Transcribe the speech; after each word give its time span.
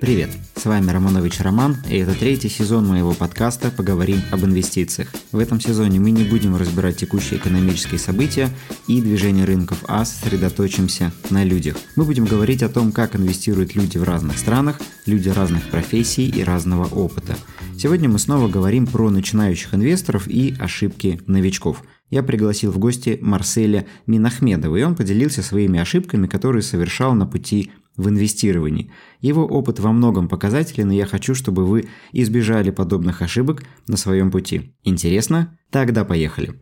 Привет, 0.00 0.30
с 0.54 0.64
вами 0.64 0.92
Романович 0.92 1.40
Роман, 1.40 1.76
и 1.90 1.96
это 1.96 2.14
третий 2.14 2.48
сезон 2.48 2.86
моего 2.86 3.14
подкаста 3.14 3.72
«Поговорим 3.72 4.20
об 4.30 4.44
инвестициях». 4.44 5.08
В 5.32 5.38
этом 5.38 5.60
сезоне 5.60 5.98
мы 5.98 6.12
не 6.12 6.22
будем 6.22 6.54
разбирать 6.54 6.98
текущие 6.98 7.40
экономические 7.40 7.98
события 7.98 8.48
и 8.86 9.00
движение 9.02 9.44
рынков, 9.44 9.84
а 9.88 10.04
сосредоточимся 10.04 11.12
на 11.30 11.42
людях. 11.42 11.76
Мы 11.96 12.04
будем 12.04 12.26
говорить 12.26 12.62
о 12.62 12.68
том, 12.68 12.92
как 12.92 13.16
инвестируют 13.16 13.74
люди 13.74 13.98
в 13.98 14.04
разных 14.04 14.38
странах, 14.38 14.80
люди 15.04 15.30
разных 15.30 15.68
профессий 15.68 16.28
и 16.28 16.44
разного 16.44 16.84
опыта. 16.86 17.36
Сегодня 17.76 18.08
мы 18.08 18.20
снова 18.20 18.46
говорим 18.48 18.86
про 18.86 19.10
начинающих 19.10 19.74
инвесторов 19.74 20.28
и 20.28 20.54
ошибки 20.60 21.20
новичков– 21.26 21.82
я 22.10 22.22
пригласил 22.22 22.70
в 22.70 22.78
гости 22.78 23.18
Марселя 23.20 23.86
Минахмедова, 24.06 24.76
и 24.76 24.82
он 24.82 24.94
поделился 24.94 25.42
своими 25.42 25.78
ошибками, 25.78 26.26
которые 26.26 26.62
совершал 26.62 27.14
на 27.14 27.26
пути 27.26 27.70
в 27.98 28.08
инвестировании. 28.08 28.90
Его 29.20 29.44
опыт 29.44 29.80
во 29.80 29.92
многом 29.92 30.28
показателен, 30.28 30.90
и 30.90 30.96
я 30.96 31.04
хочу, 31.04 31.34
чтобы 31.34 31.66
вы 31.66 31.88
избежали 32.12 32.70
подобных 32.70 33.20
ошибок 33.20 33.64
на 33.86 33.98
своем 33.98 34.30
пути. 34.30 34.74
Интересно? 34.84 35.58
Тогда 35.70 36.06
поехали. 36.06 36.54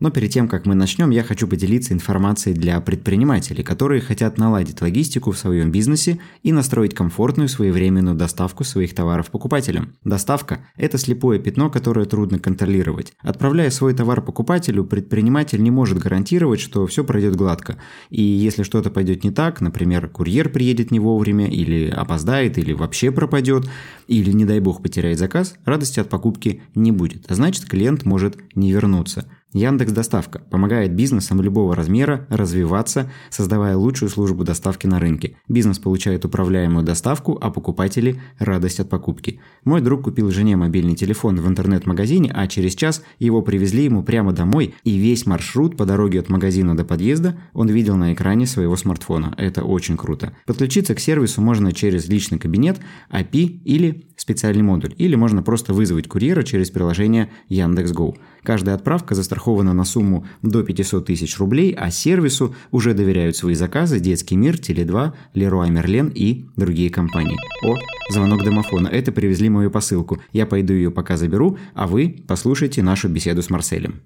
Но 0.00 0.10
перед 0.10 0.30
тем, 0.30 0.48
как 0.48 0.66
мы 0.66 0.74
начнем, 0.74 1.10
я 1.10 1.22
хочу 1.22 1.48
поделиться 1.48 1.92
информацией 1.92 2.54
для 2.54 2.80
предпринимателей, 2.80 3.62
которые 3.62 4.00
хотят 4.00 4.38
наладить 4.38 4.80
логистику 4.80 5.32
в 5.32 5.38
своем 5.38 5.70
бизнесе 5.70 6.18
и 6.42 6.52
настроить 6.52 6.94
комфортную 6.94 7.48
своевременную 7.48 8.16
доставку 8.16 8.64
своих 8.64 8.94
товаров 8.94 9.30
покупателям. 9.30 9.94
Доставка– 10.04 10.60
это 10.76 10.98
слепое 10.98 11.38
пятно, 11.38 11.70
которое 11.70 12.06
трудно 12.06 12.38
контролировать. 12.38 13.12
Отправляя 13.22 13.70
свой 13.70 13.94
товар 13.94 14.22
покупателю, 14.22 14.84
предприниматель 14.84 15.62
не 15.62 15.70
может 15.70 15.98
гарантировать, 15.98 16.60
что 16.60 16.86
все 16.86 17.04
пройдет 17.04 17.36
гладко. 17.36 17.76
И 18.10 18.22
если 18.22 18.62
что-то 18.62 18.90
пойдет 18.90 19.24
не 19.24 19.30
так, 19.30 19.60
например, 19.60 20.08
курьер 20.08 20.48
приедет 20.48 20.90
не 20.90 21.00
вовремя, 21.00 21.48
или 21.48 21.88
опоздает, 21.88 22.58
или 22.58 22.72
вообще 22.72 23.10
пропадет, 23.10 23.68
или, 24.06 24.30
не 24.32 24.44
дай 24.44 24.60
бог, 24.60 24.82
потеряет 24.82 25.18
заказ, 25.18 25.56
радости 25.64 26.00
от 26.00 26.08
покупки 26.08 26.62
не 26.74 26.92
будет. 26.92 27.30
А 27.30 27.34
значит, 27.34 27.64
клиент 27.64 28.04
может 28.04 28.38
не 28.54 28.72
вернуться. 28.72 29.28
Яндекс 29.56 29.92
Доставка 29.92 30.40
помогает 30.50 30.92
бизнесам 30.92 31.40
любого 31.40 31.74
размера 31.74 32.26
развиваться, 32.28 33.10
создавая 33.30 33.74
лучшую 33.74 34.10
службу 34.10 34.44
доставки 34.44 34.86
на 34.86 35.00
рынке. 35.00 35.36
Бизнес 35.48 35.78
получает 35.78 36.26
управляемую 36.26 36.84
доставку, 36.84 37.38
а 37.40 37.50
покупатели– 37.50 38.20
радость 38.38 38.80
от 38.80 38.90
покупки. 38.90 39.40
Мой 39.64 39.80
друг 39.80 40.04
купил 40.04 40.30
жене 40.30 40.56
мобильный 40.56 40.94
телефон 40.94 41.40
в 41.40 41.48
интернет-магазине, 41.48 42.30
а 42.34 42.46
через 42.48 42.74
час 42.74 43.02
его 43.18 43.40
привезли 43.40 43.84
ему 43.84 44.02
прямо 44.02 44.34
домой, 44.34 44.74
и 44.84 44.98
весь 44.98 45.24
маршрут 45.24 45.78
по 45.78 45.86
дороге 45.86 46.20
от 46.20 46.28
магазина 46.28 46.76
до 46.76 46.84
подъезда 46.84 47.38
он 47.54 47.68
видел 47.68 47.96
на 47.96 48.12
экране 48.12 48.46
своего 48.46 48.76
смартфона. 48.76 49.34
Это 49.38 49.64
очень 49.64 49.96
круто. 49.96 50.34
Подключиться 50.44 50.94
к 50.94 51.00
сервису 51.00 51.40
можно 51.40 51.72
через 51.72 52.08
личный 52.08 52.38
кабинет, 52.38 52.78
API 53.10 53.62
или 53.64 54.06
специальный 54.16 54.62
модуль, 54.62 54.94
или 54.98 55.14
можно 55.14 55.42
просто 55.42 55.72
вызвать 55.72 56.08
курьера 56.08 56.42
через 56.42 56.70
приложение 56.70 57.30
Яндекс.Го. 57.48 58.16
Каждая 58.46 58.76
отправка 58.76 59.16
застрахована 59.16 59.74
на 59.74 59.82
сумму 59.82 60.24
до 60.40 60.62
500 60.62 61.04
тысяч 61.04 61.36
рублей, 61.40 61.74
а 61.76 61.90
сервису 61.90 62.54
уже 62.70 62.94
доверяют 62.94 63.36
свои 63.36 63.56
заказы 63.56 63.98
Детский 63.98 64.36
мир, 64.36 64.54
Теле2, 64.54 65.14
Леруа 65.34 65.66
Мерлен 65.66 66.12
и 66.14 66.44
другие 66.54 66.90
компании. 66.90 67.36
О, 67.64 67.74
звонок 68.08 68.44
домофона. 68.44 68.86
Это 68.86 69.10
привезли 69.10 69.48
мою 69.48 69.72
посылку. 69.72 70.22
Я 70.32 70.46
пойду 70.46 70.74
ее 70.74 70.92
пока 70.92 71.16
заберу, 71.16 71.58
а 71.74 71.88
вы 71.88 72.22
послушайте 72.28 72.84
нашу 72.84 73.08
беседу 73.08 73.42
с 73.42 73.50
Марселем. 73.50 74.02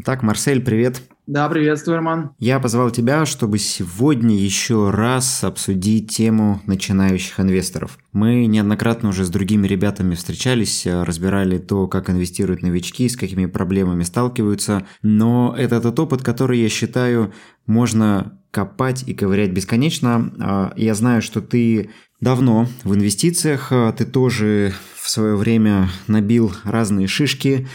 Итак, 0.00 0.22
Марсель, 0.22 0.62
привет. 0.62 1.02
Да, 1.26 1.48
приветствую, 1.48 1.96
Роман. 1.96 2.30
Я 2.38 2.60
позвал 2.60 2.92
тебя, 2.92 3.26
чтобы 3.26 3.58
сегодня 3.58 4.36
еще 4.36 4.90
раз 4.90 5.42
обсудить 5.42 6.14
тему 6.14 6.62
начинающих 6.66 7.40
инвесторов. 7.40 7.98
Мы 8.12 8.46
неоднократно 8.46 9.08
уже 9.08 9.24
с 9.24 9.28
другими 9.28 9.66
ребятами 9.66 10.14
встречались, 10.14 10.86
разбирали 10.86 11.58
то, 11.58 11.88
как 11.88 12.10
инвестируют 12.10 12.62
новички, 12.62 13.08
с 13.08 13.16
какими 13.16 13.46
проблемами 13.46 14.04
сталкиваются, 14.04 14.86
но 15.02 15.52
это 15.58 15.80
тот 15.80 15.98
опыт, 15.98 16.22
который, 16.22 16.60
я 16.60 16.68
считаю, 16.68 17.34
можно 17.66 18.38
копать 18.52 19.02
и 19.04 19.14
ковырять 19.14 19.50
бесконечно. 19.50 20.32
А, 20.38 20.72
я 20.76 20.94
знаю, 20.94 21.22
что 21.22 21.40
ты 21.40 21.90
давно 22.20 22.68
в 22.84 22.94
инвестициях, 22.94 23.72
а, 23.72 23.92
ты 23.92 24.04
тоже 24.04 24.74
в 25.08 25.10
свое 25.10 25.36
время 25.36 25.88
набил 26.06 26.52
разные 26.64 27.06
шишки, 27.06 27.66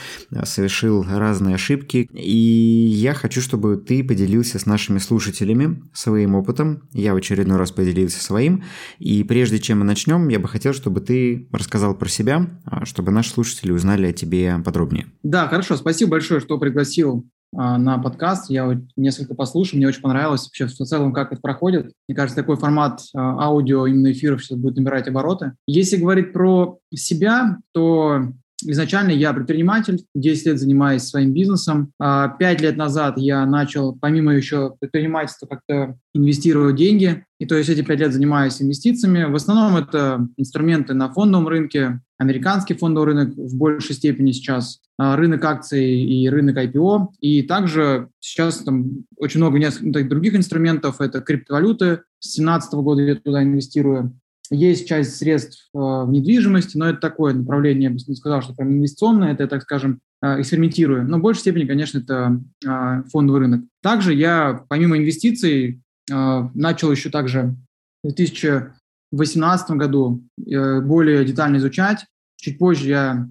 совершил 0.43 1.03
разные 1.03 1.55
ошибки. 1.55 2.07
И 2.13 2.37
я 2.37 3.15
хочу, 3.15 3.41
чтобы 3.41 3.77
ты 3.77 4.03
поделился 4.03 4.59
с 4.59 4.67
нашими 4.67 4.99
слушателями 4.99 5.81
своим 5.93 6.35
опытом. 6.35 6.83
Я 6.91 7.15
в 7.15 7.17
очередной 7.17 7.57
раз 7.57 7.71
поделился 7.71 8.23
своим. 8.23 8.63
И 8.99 9.23
прежде 9.23 9.57
чем 9.57 9.79
мы 9.79 9.85
начнем, 9.85 10.27
я 10.27 10.37
бы 10.37 10.47
хотел, 10.47 10.73
чтобы 10.73 11.01
ты 11.01 11.47
рассказал 11.51 11.95
про 11.95 12.07
себя, 12.07 12.51
а, 12.65 12.85
чтобы 12.85 13.11
наши 13.11 13.31
слушатели 13.31 13.71
узнали 13.71 14.05
о 14.05 14.13
тебе 14.13 14.59
подробнее. 14.63 15.07
Да, 15.23 15.47
хорошо. 15.47 15.75
Спасибо 15.75 16.11
большое, 16.11 16.39
что 16.39 16.59
пригласил 16.59 17.27
на 17.53 17.97
подкаст. 17.97 18.49
Я 18.49 18.81
несколько 18.95 19.35
послушал, 19.35 19.77
мне 19.77 19.87
очень 19.87 20.01
понравилось 20.01 20.45
вообще 20.45 20.65
в 20.65 20.73
целом, 20.73 21.13
как 21.13 21.31
это 21.31 21.41
проходит. 21.41 21.91
Мне 22.07 22.15
кажется, 22.15 22.41
такой 22.41 22.57
формат 22.57 23.01
а, 23.13 23.45
аудио 23.45 23.85
именно 23.85 24.11
эфиров 24.11 24.43
сейчас 24.43 24.57
будет 24.57 24.77
набирать 24.77 25.07
обороты. 25.07 25.53
Если 25.67 25.97
говорить 25.97 26.33
про 26.33 26.79
себя, 26.93 27.57
то 27.73 28.27
Изначально 28.65 29.11
я 29.11 29.33
предприниматель, 29.33 30.05
10 30.15 30.45
лет 30.45 30.59
занимаюсь 30.59 31.03
своим 31.03 31.33
бизнесом. 31.33 31.91
А, 31.99 32.29
пять 32.29 32.61
лет 32.61 32.77
назад 32.77 33.17
я 33.17 33.45
начал, 33.45 33.97
помимо 33.99 34.33
еще 34.33 34.75
предпринимательства, 34.79 35.47
как-то 35.47 35.97
инвестировать 36.13 36.75
деньги. 36.75 37.25
И 37.39 37.45
то 37.45 37.55
есть 37.55 37.69
эти 37.69 37.81
пять 37.81 37.99
лет 37.99 38.13
занимаюсь 38.13 38.61
инвестициями. 38.61 39.25
В 39.25 39.35
основном 39.35 39.75
это 39.75 40.27
инструменты 40.37 40.93
на 40.93 41.11
фондовом 41.11 41.47
рынке, 41.47 41.99
американский 42.17 42.73
фондовый 42.73 43.13
рынок 43.13 43.35
в 43.35 43.57
большей 43.57 43.95
степени 43.95 44.31
сейчас, 44.31 44.79
а, 44.79 44.82
рынок 44.97 45.43
акций 45.43 46.01
и 46.01 46.29
рынок 46.29 46.57
IPO. 46.57 47.07
И 47.19 47.43
также 47.43 48.09
сейчас 48.19 48.59
там 48.59 49.05
очень 49.17 49.39
много 49.39 49.59
нескольких 49.59 50.09
других 50.09 50.35
инструментов. 50.35 51.01
Это 51.01 51.21
криптовалюты. 51.21 52.01
С 52.19 52.35
2017 52.35 52.73
года 52.73 53.01
я 53.01 53.15
туда 53.15 53.43
инвестирую. 53.43 54.13
Есть 54.49 54.87
часть 54.87 55.15
средств 55.15 55.69
э, 55.73 55.77
в 55.77 56.09
недвижимости, 56.11 56.77
но 56.77 56.89
это 56.89 56.99
такое 56.99 57.33
направление, 57.33 57.85
я 57.85 57.89
бы 57.89 57.97
не 58.07 58.15
сказал, 58.15 58.41
что 58.41 58.53
прям 58.53 58.71
инвестиционное, 58.71 59.33
это, 59.33 59.47
так 59.47 59.63
скажем, 59.63 59.99
э, 60.21 60.41
экспериментирую. 60.41 61.07
Но 61.07 61.17
в 61.17 61.21
большей 61.21 61.41
степени, 61.41 61.65
конечно, 61.65 61.99
это 61.99 62.39
э, 62.65 63.03
фондовый 63.09 63.41
рынок. 63.41 63.61
Также 63.81 64.13
я, 64.13 64.63
помимо 64.69 64.97
инвестиций, 64.97 65.81
начал 66.09 66.91
еще 66.91 67.09
также 67.09 67.55
в 68.03 68.13
2018 68.13 69.71
году 69.71 70.21
более 70.35 71.23
детально 71.23 71.55
изучать. 71.55 72.05
Чуть 72.35 72.57
позже 72.57 72.89
я 72.89 73.29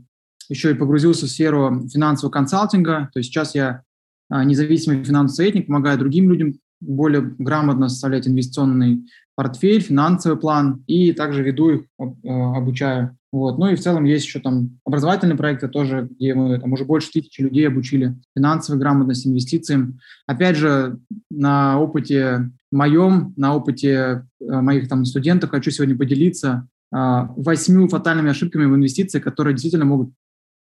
еще 0.48 0.70
и 0.70 0.74
погрузился 0.74 1.26
в 1.26 1.30
сферу 1.30 1.86
финансового 1.88 2.32
консалтинга. 2.32 3.10
То 3.12 3.18
есть 3.18 3.30
сейчас 3.30 3.54
я 3.54 3.82
независимый 4.30 5.04
финансовый 5.04 5.36
советник, 5.36 5.66
помогаю 5.66 5.98
другим 5.98 6.30
людям 6.30 6.54
более 6.82 7.22
грамотно 7.38 7.88
составлять 7.88 8.26
инвестиционный 8.26 9.06
портфель, 9.34 9.80
финансовый 9.80 10.38
план, 10.38 10.82
и 10.86 11.12
также 11.12 11.42
веду 11.42 11.70
их, 11.70 11.82
э, 11.98 12.04
обучаю. 12.28 13.16
Вот. 13.32 13.58
Ну 13.58 13.68
и 13.68 13.76
в 13.76 13.80
целом 13.80 14.04
есть 14.04 14.26
еще 14.26 14.40
там 14.40 14.78
образовательные 14.84 15.38
проекты 15.38 15.68
тоже, 15.68 16.08
где 16.10 16.34
мы 16.34 16.58
там 16.58 16.72
уже 16.72 16.84
больше 16.84 17.10
тысячи 17.10 17.40
людей 17.40 17.66
обучили 17.66 18.14
финансовой 18.36 18.78
грамотности, 18.78 19.28
инвестициям. 19.28 20.00
Опять 20.26 20.56
же, 20.56 20.98
на 21.30 21.80
опыте 21.80 22.50
моем, 22.70 23.32
на 23.36 23.54
опыте 23.54 24.26
э, 24.40 24.60
моих 24.60 24.88
там 24.88 25.04
студентов 25.04 25.50
хочу 25.50 25.70
сегодня 25.70 25.96
поделиться 25.96 26.68
восьми 26.94 27.88
фатальными 27.88 28.28
ошибками 28.28 28.66
в 28.66 28.74
инвестициях, 28.74 29.24
которые 29.24 29.54
действительно 29.54 29.86
могут 29.86 30.10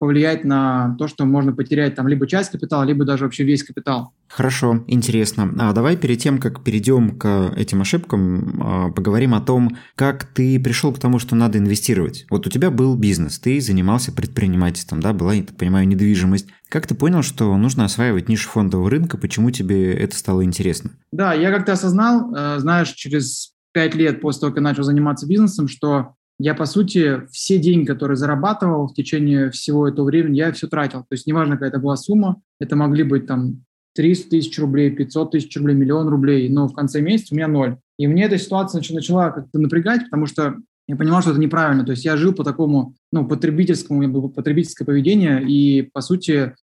повлиять 0.02 0.44
на 0.44 0.96
то, 0.98 1.08
что 1.08 1.26
можно 1.26 1.54
потерять 1.54 1.94
там 1.94 2.08
либо 2.08 2.26
часть 2.26 2.50
капитала, 2.50 2.84
либо 2.84 3.06
даже 3.06 3.26
вообще 3.26 3.44
весь 3.44 3.64
капитал. 3.64 4.14
Хорошо, 4.30 4.84
интересно. 4.88 5.54
А 5.60 5.74
давай 5.74 5.96
перед 5.96 6.18
тем, 6.18 6.40
как 6.40 6.64
перейдем 6.64 7.20
к 7.20 7.54
этим 7.56 7.82
ошибкам, 7.82 8.60
а, 8.64 8.90
поговорим 8.90 9.36
о 9.36 9.42
том, 9.42 9.78
как 9.94 10.24
ты 10.24 10.60
пришел 10.60 10.92
к 10.92 10.98
тому, 10.98 11.20
что 11.20 11.36
надо 11.36 11.60
инвестировать. 11.60 12.26
Вот 12.32 12.48
у 12.48 12.50
тебя 12.50 12.72
был 12.72 12.96
бизнес, 12.96 13.38
ты 13.38 13.62
занимался 13.62 14.12
предпринимательством, 14.12 15.02
да, 15.02 15.14
была, 15.14 15.36
я 15.36 15.44
так 15.44 15.56
понимаю, 15.56 15.88
недвижимость. 15.88 16.48
Как 16.68 16.88
ты 16.88 16.96
понял, 16.96 17.22
что 17.22 17.56
нужно 17.56 17.86
осваивать 17.86 18.28
нишу 18.28 18.50
фондового 18.50 18.90
рынка, 18.90 19.20
почему 19.20 19.52
тебе 19.52 19.94
это 19.94 20.18
стало 20.18 20.44
интересно? 20.44 20.94
Да, 21.12 21.36
я 21.36 21.52
как-то 21.52 21.74
осознал, 21.74 22.34
э, 22.34 22.58
знаешь, 22.58 22.90
через 22.94 23.54
пять 23.72 23.94
лет 23.94 24.20
после 24.20 24.42
того, 24.42 24.52
как 24.52 24.58
я 24.58 24.64
начал 24.64 24.82
заниматься 24.82 25.28
бизнесом, 25.28 25.68
что 25.68 26.16
я, 26.42 26.56
по 26.56 26.66
сути, 26.66 27.22
все 27.32 27.60
деньги, 27.60 27.86
которые 27.86 28.18
зарабатывал 28.18 28.88
в 28.88 28.94
течение 28.94 29.52
всего 29.52 29.88
этого 29.88 30.06
времени, 30.06 30.38
я 30.38 30.52
все 30.52 30.68
тратил. 30.68 31.02
То 31.02 31.12
есть 31.12 31.28
неважно, 31.28 31.56
какая 31.56 31.70
это 31.70 31.80
была 31.80 31.96
сумма, 31.96 32.42
это 32.60 32.76
могли 32.76 33.04
быть 33.04 33.28
там 33.28 33.64
300 33.96 34.30
тысяч 34.30 34.58
рублей, 34.58 34.90
500 34.90 35.32
тысяч 35.32 35.56
рублей, 35.58 35.76
миллион 35.76 36.08
рублей, 36.08 36.50
но 36.50 36.68
в 36.68 36.74
конце 36.74 37.02
месяца 37.02 37.34
у 37.34 37.38
меня 37.38 37.48
ноль. 37.48 37.78
И 38.00 38.08
мне 38.08 38.26
эта 38.26 38.40
ситуация 38.40 38.82
начала 38.92 39.30
как-то 39.30 39.60
напрягать, 39.60 40.06
потому 40.06 40.26
что 40.26 40.56
я 40.88 40.96
понимал, 40.96 41.22
что 41.22 41.32
это 41.32 41.40
неправильно. 41.40 41.86
То 41.86 41.92
есть 41.92 42.06
я 42.06 42.18
жил 42.18 42.34
по 42.34 42.44
такому, 42.44 42.96
ну, 43.12 43.28
потребительскому, 43.28 44.30
потребительское 44.30 44.86
поведение, 44.86 45.44
и, 45.44 45.84
по 45.94 46.02
сути, 46.02 46.56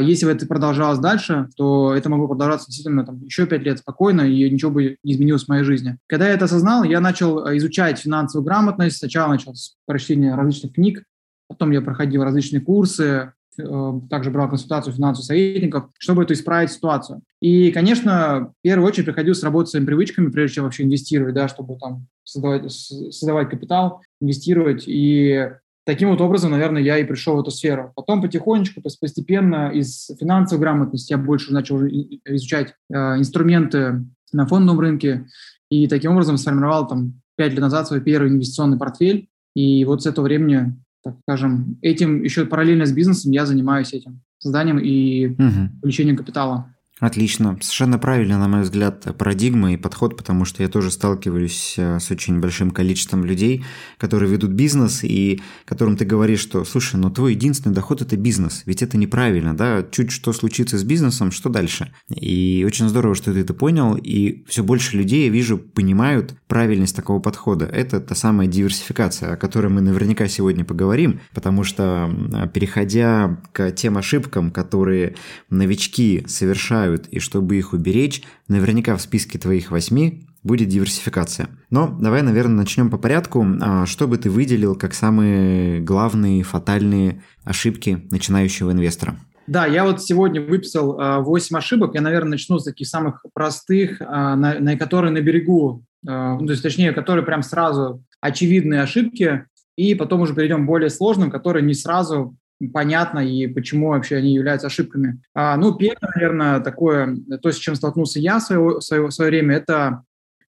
если 0.00 0.26
бы 0.26 0.32
это 0.32 0.46
продолжалось 0.46 0.98
дальше, 0.98 1.48
то 1.56 1.94
это 1.94 2.08
могло 2.08 2.28
продолжаться 2.28 2.66
действительно 2.66 3.04
там, 3.04 3.20
еще 3.24 3.46
пять 3.46 3.62
лет 3.62 3.78
спокойно, 3.78 4.22
и 4.22 4.48
ничего 4.48 4.70
бы 4.70 4.96
не 5.02 5.12
изменилось 5.14 5.44
в 5.44 5.48
моей 5.48 5.64
жизни. 5.64 5.98
Когда 6.06 6.28
я 6.28 6.34
это 6.34 6.44
осознал, 6.44 6.84
я 6.84 7.00
начал 7.00 7.44
а, 7.44 7.56
изучать 7.56 7.98
финансовую 7.98 8.44
грамотность. 8.44 8.98
Сначала 8.98 9.30
начал 9.30 9.54
с 9.54 9.76
прочтения 9.86 10.34
различных 10.34 10.74
книг, 10.74 11.02
потом 11.48 11.70
я 11.72 11.80
проходил 11.80 12.22
различные 12.22 12.60
курсы, 12.60 13.32
э, 13.58 14.00
также 14.08 14.30
брал 14.30 14.48
консультацию 14.48 14.94
финансовых 14.94 15.26
советников, 15.26 15.90
чтобы 15.98 16.22
это 16.22 16.34
исправить 16.34 16.70
ситуацию. 16.70 17.22
И, 17.40 17.72
конечно, 17.72 18.52
в 18.58 18.62
первую 18.62 18.86
очередь 18.86 19.06
приходилось 19.06 19.42
работать 19.42 19.70
своими 19.70 19.86
привычками, 19.86 20.30
прежде 20.30 20.56
чем 20.56 20.64
вообще 20.64 20.84
инвестировать, 20.84 21.34
да, 21.34 21.48
чтобы 21.48 21.76
там 21.78 22.06
создавать, 22.24 22.70
создавать 22.70 23.50
капитал, 23.50 24.00
инвестировать. 24.20 24.84
И 24.86 25.50
Таким 25.84 26.10
вот 26.10 26.20
образом, 26.20 26.52
наверное, 26.52 26.80
я 26.80 26.98
и 26.98 27.04
пришел 27.04 27.36
в 27.36 27.40
эту 27.40 27.50
сферу. 27.50 27.92
Потом 27.96 28.22
потихонечку, 28.22 28.80
то 28.80 28.86
есть 28.86 29.00
постепенно 29.00 29.70
из 29.70 30.10
финансовой 30.18 30.60
грамотности 30.60 31.12
я 31.12 31.18
больше 31.18 31.52
начал 31.52 31.84
изучать 31.84 32.74
э, 32.88 32.96
инструменты 33.18 34.04
на 34.32 34.46
фондовом 34.46 34.80
рынке, 34.80 35.26
и 35.70 35.88
таким 35.88 36.12
образом 36.12 36.36
сформировал 36.36 36.86
там 36.86 37.20
пять 37.36 37.52
лет 37.52 37.60
назад 37.60 37.88
свой 37.88 38.00
первый 38.00 38.30
инвестиционный 38.30 38.78
портфель. 38.78 39.28
И 39.56 39.84
вот 39.84 40.02
с 40.02 40.06
этого 40.06 40.26
времени, 40.26 40.76
так 41.02 41.16
скажем, 41.22 41.78
этим 41.82 42.22
еще 42.22 42.44
параллельно 42.46 42.86
с 42.86 42.92
бизнесом 42.92 43.32
я 43.32 43.46
занимаюсь 43.46 43.92
этим 43.92 44.20
созданием 44.38 44.78
и 44.78 45.28
угу. 45.28 45.70
увеличением 45.82 46.16
капитала. 46.16 46.71
Отлично. 47.02 47.58
Совершенно 47.60 47.98
правильно, 47.98 48.38
на 48.38 48.46
мой 48.46 48.62
взгляд, 48.62 49.08
парадигма 49.18 49.72
и 49.72 49.76
подход, 49.76 50.16
потому 50.16 50.44
что 50.44 50.62
я 50.62 50.68
тоже 50.68 50.92
сталкиваюсь 50.92 51.74
э, 51.76 51.98
с 51.98 52.12
очень 52.12 52.38
большим 52.38 52.70
количеством 52.70 53.24
людей, 53.24 53.64
которые 53.98 54.30
ведут 54.30 54.52
бизнес 54.52 55.02
и 55.02 55.42
которым 55.64 55.96
ты 55.96 56.04
говоришь, 56.04 56.38
что, 56.38 56.64
слушай, 56.64 56.94
но 56.94 57.10
твой 57.10 57.32
единственный 57.32 57.72
доход– 57.72 58.02
это 58.02 58.16
бизнес, 58.16 58.62
ведь 58.66 58.82
это 58.82 58.96
неправильно, 58.98 59.56
да, 59.56 59.84
чуть 59.90 60.12
что 60.12 60.32
случится 60.32 60.78
с 60.78 60.84
бизнесом, 60.84 61.32
что 61.32 61.48
дальше? 61.48 61.92
И 62.08 62.62
очень 62.64 62.88
здорово, 62.88 63.16
что 63.16 63.32
ты 63.34 63.40
это 63.40 63.52
понял, 63.52 63.96
и 63.96 64.44
все 64.46 64.62
больше 64.62 64.96
людей, 64.96 65.24
я 65.24 65.28
вижу, 65.28 65.58
понимают 65.58 66.36
правильность 66.46 66.94
такого 66.94 67.18
подхода. 67.18 67.64
Это 67.64 67.98
та 67.98 68.14
самая 68.14 68.46
диверсификация, 68.46 69.32
о 69.32 69.36
которой 69.36 69.72
мы 69.72 69.80
наверняка 69.80 70.28
сегодня 70.28 70.64
поговорим, 70.64 71.18
потому 71.34 71.64
что, 71.64 72.48
переходя 72.54 73.40
к 73.50 73.72
тем 73.72 73.98
ошибкам, 73.98 74.52
которые 74.52 75.16
новички 75.50 76.24
совершают 76.28 76.91
бывают, 76.92 77.08
и 77.08 77.18
чтобы 77.18 77.56
их 77.56 77.72
уберечь, 77.72 78.22
наверняка 78.48 78.96
в 78.96 79.02
списке 79.02 79.38
твоих 79.38 79.70
восьми 79.70 80.26
будет 80.42 80.68
диверсификация. 80.68 81.48
Но 81.70 81.96
давай, 82.00 82.22
наверное, 82.22 82.56
начнем 82.56 82.90
по 82.90 82.98
порядку. 82.98 83.46
А, 83.60 83.86
что 83.86 84.08
бы 84.08 84.18
ты 84.18 84.28
выделил 84.28 84.74
как 84.74 84.92
самые 84.94 85.80
главные 85.80 86.42
фатальные 86.42 87.22
ошибки 87.44 88.06
начинающего 88.10 88.72
инвестора? 88.72 89.16
Да, 89.46 89.66
я 89.66 89.84
вот 89.84 90.02
сегодня 90.02 90.40
выписал 90.40 91.22
8 91.22 91.56
ошибок. 91.56 91.94
Я, 91.94 92.00
наверное, 92.00 92.32
начну 92.32 92.58
с 92.58 92.64
таких 92.64 92.88
самых 92.88 93.24
простых, 93.34 94.00
а, 94.00 94.36
на, 94.36 94.58
на 94.58 94.76
которые 94.76 95.12
на 95.12 95.20
берегу, 95.20 95.84
а, 96.06 96.38
ну, 96.38 96.46
то 96.46 96.52
есть, 96.52 96.62
точнее, 96.62 96.92
которые 96.92 97.24
прям 97.24 97.42
сразу 97.42 98.02
очевидные 98.20 98.82
ошибки, 98.82 99.44
и 99.76 99.94
потом 99.94 100.20
уже 100.20 100.34
перейдем 100.34 100.64
к 100.64 100.66
более 100.66 100.90
сложным, 100.90 101.30
которые 101.30 101.64
не 101.64 101.74
сразу 101.74 102.36
понятно 102.68 103.20
и 103.20 103.46
почему 103.46 103.88
вообще 103.88 104.16
они 104.16 104.34
являются 104.34 104.66
ошибками. 104.66 105.20
А, 105.34 105.56
ну, 105.56 105.74
первое, 105.74 106.12
наверное, 106.14 106.60
такое, 106.60 107.16
то, 107.42 107.50
с 107.50 107.56
чем 107.56 107.74
столкнулся 107.74 108.20
я 108.20 108.38
в 108.38 108.42
свое, 108.42 108.80
свое, 108.80 109.10
свое 109.10 109.30
время, 109.30 109.56
это 109.56 110.04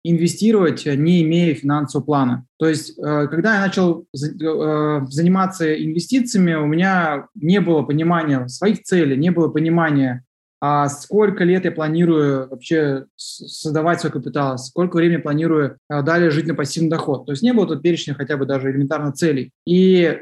инвестировать, 0.03 0.85
не 0.85 1.23
имея 1.23 1.53
финансового 1.53 2.05
плана. 2.05 2.45
То 2.57 2.67
есть, 2.67 2.97
э, 2.97 3.27
когда 3.27 3.55
я 3.55 3.61
начал 3.61 4.05
э, 4.13 5.05
заниматься 5.09 5.73
инвестициями, 5.73 6.53
у 6.53 6.65
меня 6.65 7.27
не 7.35 7.59
было 7.59 7.81
понимания 7.81 8.47
своих 8.47 8.83
целей, 8.83 9.17
не 9.17 9.29
было 9.29 9.49
понимания, 9.49 10.23
а 10.61 10.89
сколько 10.89 11.43
лет 11.43 11.63
я 11.65 11.71
планирую 11.71 12.49
вообще 12.49 13.05
создавать 13.15 14.01
свой 14.01 14.11
капитал, 14.11 14.57
сколько 14.57 14.97
времени 14.97 15.21
планирую 15.21 15.77
э, 15.89 16.01
далее 16.01 16.31
жить 16.31 16.47
на 16.47 16.55
пассивный 16.55 16.89
доход. 16.89 17.25
То 17.25 17.33
есть 17.33 17.43
не 17.43 17.53
было 17.53 17.67
тут 17.67 17.81
перечня 17.81 18.13
хотя 18.13 18.37
бы 18.37 18.45
даже 18.45 18.71
элементарно 18.71 19.11
целей. 19.11 19.51
И 19.65 20.19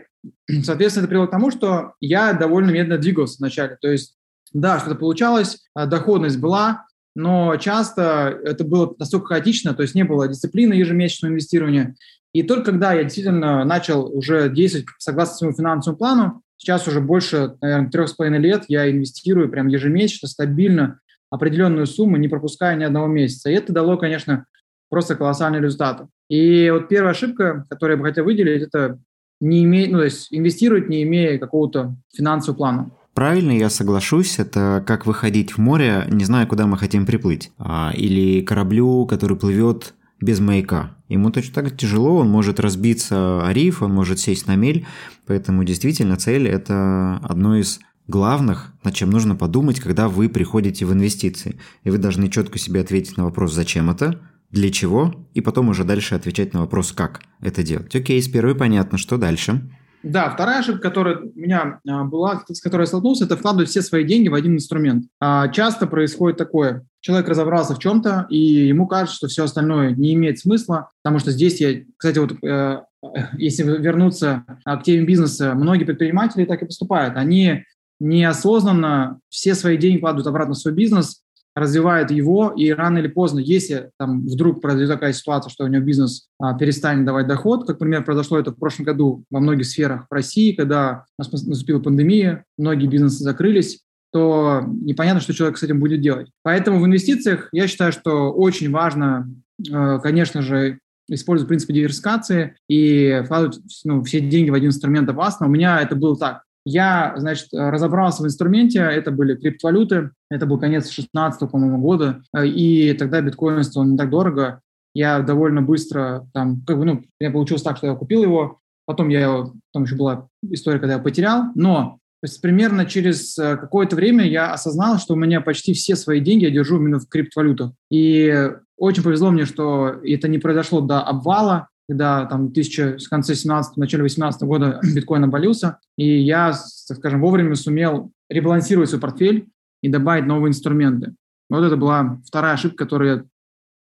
Соответственно, 0.63 1.03
это 1.03 1.09
привело 1.09 1.27
к 1.27 1.31
тому, 1.31 1.51
что 1.51 1.93
я 1.99 2.33
довольно 2.33 2.71
медленно 2.71 2.97
двигался 2.97 3.37
вначале. 3.39 3.77
То 3.81 3.89
есть, 3.89 4.15
да, 4.53 4.79
что-то 4.79 4.95
получалось, 4.95 5.59
а, 5.73 5.85
доходность 5.85 6.39
была, 6.39 6.85
но 7.15 7.55
часто 7.57 8.39
это 8.43 8.63
было 8.63 8.95
настолько 8.99 9.27
хаотично, 9.27 9.73
то 9.73 9.81
есть 9.81 9.95
не 9.95 10.03
было 10.03 10.27
дисциплины 10.27 10.73
ежемесячного 10.73 11.31
инвестирования. 11.31 11.95
И 12.33 12.43
только 12.43 12.71
когда 12.71 12.93
я 12.93 13.03
действительно 13.03 13.63
начал 13.65 14.05
уже 14.05 14.49
действовать 14.49 14.87
согласно 14.99 15.35
своему 15.35 15.57
финансовому 15.57 15.97
плану, 15.97 16.41
сейчас 16.57 16.87
уже 16.87 17.01
больше, 17.01 17.55
наверное, 17.61 17.89
трех 17.89 18.09
с 18.09 18.13
половиной 18.13 18.39
лет 18.39 18.65
я 18.67 18.89
инвестирую 18.89 19.49
прям 19.49 19.67
ежемесячно, 19.67 20.27
стабильно, 20.27 20.99
определенную 21.29 21.87
сумму, 21.87 22.17
не 22.17 22.27
пропуская 22.27 22.75
ни 22.75 22.83
одного 22.83 23.07
месяца. 23.07 23.49
И 23.49 23.53
это 23.53 23.73
дало, 23.73 23.97
конечно, 23.97 24.45
просто 24.89 25.15
колоссальные 25.15 25.61
результаты. 25.61 26.07
И 26.29 26.69
вот 26.71 26.89
первая 26.89 27.11
ошибка, 27.11 27.65
которую 27.69 27.97
я 27.97 28.01
бы 28.01 28.07
хотел 28.07 28.25
выделить, 28.25 28.61
это 28.61 28.99
не 29.39 29.63
имея, 29.63 29.89
ну, 29.89 29.99
то 29.99 30.05
есть 30.05 30.27
инвестировать, 30.31 30.89
не 30.89 31.03
имея 31.03 31.37
какого-то 31.37 31.95
финансового 32.13 32.57
плана. 32.57 32.91
Правильно, 33.13 33.51
я 33.51 33.69
соглашусь. 33.69 34.37
Это 34.37 34.83
как 34.85 35.05
выходить 35.05 35.53
в 35.53 35.57
море, 35.57 36.05
не 36.11 36.23
зная, 36.23 36.45
куда 36.45 36.67
мы 36.67 36.77
хотим 36.77 37.05
приплыть. 37.05 37.51
А, 37.57 37.91
или 37.95 38.41
кораблю, 38.41 39.05
который 39.07 39.37
плывет 39.37 39.95
без 40.21 40.39
маяка. 40.39 40.95
Ему 41.09 41.31
точно 41.31 41.53
так 41.53 41.69
же 41.69 41.75
тяжело, 41.75 42.17
он 42.17 42.29
может 42.29 42.59
разбиться 42.59 43.45
о 43.47 43.53
риф, 43.53 43.81
он 43.81 43.93
может 43.93 44.19
сесть 44.19 44.47
на 44.47 44.55
мель. 44.55 44.85
Поэтому 45.25 45.63
действительно 45.63 46.17
цель– 46.17 46.47
это 46.49 47.19
одно 47.23 47.57
из 47.57 47.79
главных, 48.07 48.73
над 48.83 48.93
чем 48.93 49.09
нужно 49.09 49.35
подумать, 49.35 49.79
когда 49.79 50.07
вы 50.09 50.29
приходите 50.29 50.85
в 50.85 50.93
инвестиции. 50.93 51.59
И 51.83 51.89
вы 51.89 51.97
должны 51.97 52.29
четко 52.29 52.57
себе 52.57 52.81
ответить 52.81 53.17
на 53.17 53.25
вопрос, 53.25 53.53
зачем 53.53 53.89
это, 53.89 54.19
для 54.51 54.71
чего, 54.71 55.27
и 55.33 55.41
потом 55.41 55.69
уже 55.69 55.83
дальше 55.83 56.15
отвечать 56.15 56.53
на 56.53 56.61
вопрос, 56.61 56.91
как 56.91 57.21
это 57.41 57.63
делать. 57.63 57.95
Окей, 57.95 58.21
с 58.21 58.27
первой 58.27 58.55
понятно, 58.55 58.97
что 58.97 59.17
дальше. 59.17 59.69
Да, 60.03 60.29
вторая 60.29 60.59
ошибка, 60.59 60.81
которая 60.83 61.17
у 61.17 61.31
меня 61.35 61.79
а, 61.87 62.03
была, 62.03 62.43
с 62.47 62.61
которой 62.61 62.83
я 62.83 62.87
столкнулся, 62.87 63.25
это 63.25 63.35
вкладывать 63.35 63.69
все 63.69 63.81
свои 63.81 64.03
деньги 64.03 64.29
в 64.29 64.35
один 64.35 64.55
инструмент. 64.55 65.05
А, 65.19 65.49
часто 65.49 65.87
происходит 65.87 66.37
такое. 66.37 66.85
Человек 67.01 67.27
разобрался 67.27 67.75
в 67.75 67.79
чем-то, 67.79 68.27
и 68.29 68.37
ему 68.37 68.87
кажется, 68.87 69.15
что 69.15 69.27
все 69.27 69.43
остальное 69.43 69.91
не 69.91 70.13
имеет 70.13 70.39
смысла, 70.39 70.91
потому 71.03 71.19
что 71.19 71.31
здесь 71.31 71.59
я, 71.59 71.81
кстати, 71.97 72.19
вот 72.19 72.33
э, 72.43 72.81
если 73.37 73.63
вернуться 73.63 74.45
к 74.65 74.83
теме 74.83 75.05
бизнеса, 75.05 75.53
многие 75.55 75.85
предприниматели 75.85 76.45
так 76.45 76.61
и 76.61 76.65
поступают. 76.65 77.17
Они 77.17 77.63
неосознанно 77.99 79.19
все 79.29 79.55
свои 79.55 79.77
деньги 79.77 79.97
вкладывают 79.97 80.27
обратно 80.27 80.53
в 80.53 80.57
свой 80.57 80.73
бизнес, 80.73 81.23
развивает 81.57 82.11
его, 82.11 82.53
и 82.55 82.69
рано 82.69 82.99
или 82.99 83.07
поздно, 83.07 83.39
если 83.39 83.89
там 83.97 84.21
вдруг 84.21 84.61
произойдет 84.61 84.93
такая 84.93 85.11
ситуация, 85.11 85.49
что 85.49 85.63
у 85.63 85.67
него 85.67 85.83
бизнес 85.83 86.27
а, 86.39 86.55
перестанет 86.55 87.05
давать 87.05 87.27
доход, 87.27 87.61
как, 87.61 87.79
например, 87.79 88.03
произошло 88.03 88.37
это 88.37 88.51
в 88.51 88.59
прошлом 88.59 88.85
году 88.85 89.23
во 89.31 89.39
многих 89.39 89.65
сферах 89.65 90.05
в 90.07 90.13
России, 90.13 90.51
когда 90.51 91.05
наступила 91.17 91.79
пандемия, 91.79 92.45
многие 92.59 92.85
бизнесы 92.85 93.23
закрылись, 93.23 93.81
то 94.13 94.63
непонятно, 94.67 95.19
что 95.19 95.33
человек 95.33 95.57
с 95.57 95.63
этим 95.63 95.79
будет 95.79 95.99
делать. 95.99 96.29
Поэтому 96.43 96.79
в 96.79 96.85
инвестициях 96.85 97.49
я 97.51 97.67
считаю, 97.67 97.91
что 97.91 98.31
очень 98.31 98.71
важно, 98.71 99.27
э, 99.67 99.99
конечно 100.01 100.43
же, 100.43 100.79
использовать 101.09 101.47
принципы 101.47 101.73
диверсификации 101.73 102.55
и 102.69 103.21
вкладывать 103.25 103.59
ну, 103.83 104.03
все 104.03 104.19
деньги 104.19 104.49
в 104.49 104.53
один 104.53 104.69
инструмент 104.69 105.09
опасно. 105.09 105.47
У 105.47 105.49
меня 105.49 105.81
это 105.81 105.95
было 105.95 106.17
так. 106.17 106.43
Я, 106.69 107.13
значит, 107.15 107.47
разобрался 107.53 108.21
в 108.21 108.25
инструменте, 108.25 108.79
это 108.79 109.09
были 109.09 109.35
криптовалюты, 109.35 110.11
это 110.29 110.45
был 110.45 110.59
конец 110.59 110.89
16 110.89 111.49
по-моему, 111.49 111.77
года, 111.77 112.21
и 112.43 112.93
тогда 112.99 113.21
биткоин 113.21 113.63
стоил 113.63 113.85
не 113.85 113.97
так 113.97 114.09
дорого. 114.09 114.59
Я 114.93 115.21
довольно 115.21 115.61
быстро, 115.61 116.27
там, 116.33 116.61
как 116.67 116.77
бы, 116.77 116.83
ну, 116.83 117.03
я 117.21 117.31
получилось 117.31 117.63
так, 117.63 117.77
что 117.77 117.87
я 117.87 117.95
купил 117.95 118.21
его, 118.21 118.59
потом 118.85 119.07
я 119.07 119.21
его, 119.21 119.53
потом 119.71 119.85
еще 119.85 119.95
была 119.95 120.27
история, 120.49 120.79
когда 120.79 120.95
я 120.95 120.99
потерял, 120.99 121.45
но 121.55 121.99
то 122.19 122.27
есть 122.27 122.41
примерно 122.41 122.85
через 122.85 123.37
э, 123.37 123.55
какое-то 123.55 123.95
время 123.95 124.27
я 124.27 124.51
осознал, 124.51 124.97
что 124.97 125.13
у 125.13 125.17
меня 125.17 125.39
почти 125.39 125.71
все 125.71 125.95
свои 125.95 126.19
деньги 126.19 126.43
я 126.43 126.51
держу 126.51 126.77
именно 126.77 126.99
в 126.99 127.07
криптовалютах. 127.07 127.71
И 127.91 128.51
очень 128.75 129.03
повезло 129.03 129.29
мне, 129.29 129.45
что 129.45 129.95
это 130.03 130.27
не 130.27 130.39
произошло 130.39 130.81
до 130.81 130.99
обвала, 130.99 131.69
когда 131.87 132.25
там 132.25 132.51
тысяча, 132.51 132.97
в 132.97 133.09
конце 133.09 133.35
17 133.35 133.77
начале 133.77 134.03
18 134.03 134.41
года 134.43 134.79
биткоин 134.83 135.23
обвалился, 135.23 135.79
и 135.97 136.19
я, 136.19 136.53
так 136.87 136.97
скажем, 136.97 137.21
вовремя 137.21 137.55
сумел 137.55 138.11
ребалансировать 138.29 138.89
свой 138.89 139.01
портфель 139.01 139.47
и 139.81 139.89
добавить 139.89 140.25
новые 140.25 140.49
инструменты. 140.49 141.15
Вот 141.49 141.63
это 141.63 141.77
была 141.77 142.19
вторая 142.25 142.53
ошибка, 142.53 142.83
которую 142.83 143.15
я 143.15 143.23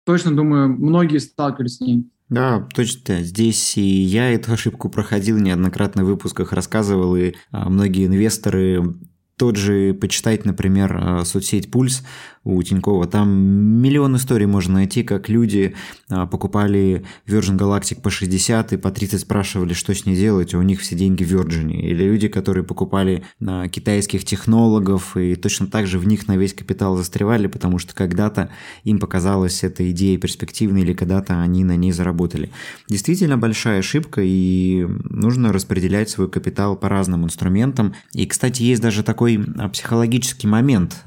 точно 0.07 0.35
думаю, 0.35 0.69
многие 0.71 1.19
сталкивались 1.19 1.77
с 1.77 1.81
ней. 1.81 2.11
Да, 2.31 2.67
точно. 2.75 3.23
Здесь 3.23 3.77
и 3.77 3.83
я 3.83 4.33
эту 4.33 4.53
ошибку 4.55 4.89
проходил 4.89 5.39
неоднократно 5.39 6.05
в 6.05 6.07
выпусках, 6.07 6.53
рассказывал, 6.53 7.17
и 7.17 7.35
а, 7.51 7.69
многие 7.69 8.07
инвесторы 8.07 8.97
тот 9.41 9.57
же 9.57 9.95
почитать, 9.95 10.45
например, 10.45 10.95
э, 10.95 11.25
соцсеть 11.25 11.71
Пульс, 11.71 12.05
у 12.43 12.63
Тинькова. 12.63 13.07
Там 13.07 13.29
миллион 13.31 14.17
историй 14.17 14.47
можно 14.47 14.75
найти, 14.75 15.03
как 15.03 15.29
люди 15.29 15.75
а, 16.09 16.27
покупали 16.27 17.05
Virgin 17.27 17.59
Galactic 17.59 18.01
по 18.01 18.09
60 18.09 18.73
и 18.73 18.77
по 18.79 18.91
30 18.91 19.21
спрашивали, 19.21 19.75
что 19.75 19.95
с 19.95 20.07
ней 20.07 20.17
делать, 20.17 20.55
а 20.55 20.59
у 20.59 20.63
них 20.63 20.81
все 20.81 20.97
деньги 20.97 21.23
в 21.23 21.33
Virgin. 21.33 21.71
Или 21.71 22.05
люди, 22.05 22.29
которые 22.29 22.65
покупали 22.65 23.25
а, 23.47 23.69
китайских 23.69 24.25
технологов 24.25 25.19
и 25.19 25.35
точно 25.35 25.67
так 25.67 25.87
же 25.87 25.99
в 25.99 26.07
них 26.07 26.29
на 26.29 26.39
весь 26.39 26.55
капитал 26.55 26.97
застревали, 26.97 27.47
потому 27.47 27.79
что 27.79 27.95
когда-то 27.95 28.51
им 28.85 28.99
показалась 29.01 29.63
эта 29.63 29.91
идея 29.91 30.17
перспективной 30.17 30.81
или 30.81 30.95
когда-то 30.95 31.43
они 31.43 31.63
на 31.63 31.77
ней 31.77 31.93
заработали. 31.93 32.51
Действительно 32.89 33.37
большая 33.37 33.81
ошибка 33.81 34.23
и 34.25 34.87
нужно 35.05 35.53
распределять 35.53 36.09
свой 36.09 36.31
капитал 36.31 36.75
по 36.75 36.89
разным 36.89 37.25
инструментам. 37.27 37.95
И, 38.15 38.25
кстати, 38.25 38.63
есть 38.63 38.81
даже 38.81 39.03
такой 39.03 39.39
а, 39.59 39.69
психологический 39.69 40.47
момент, 40.47 41.03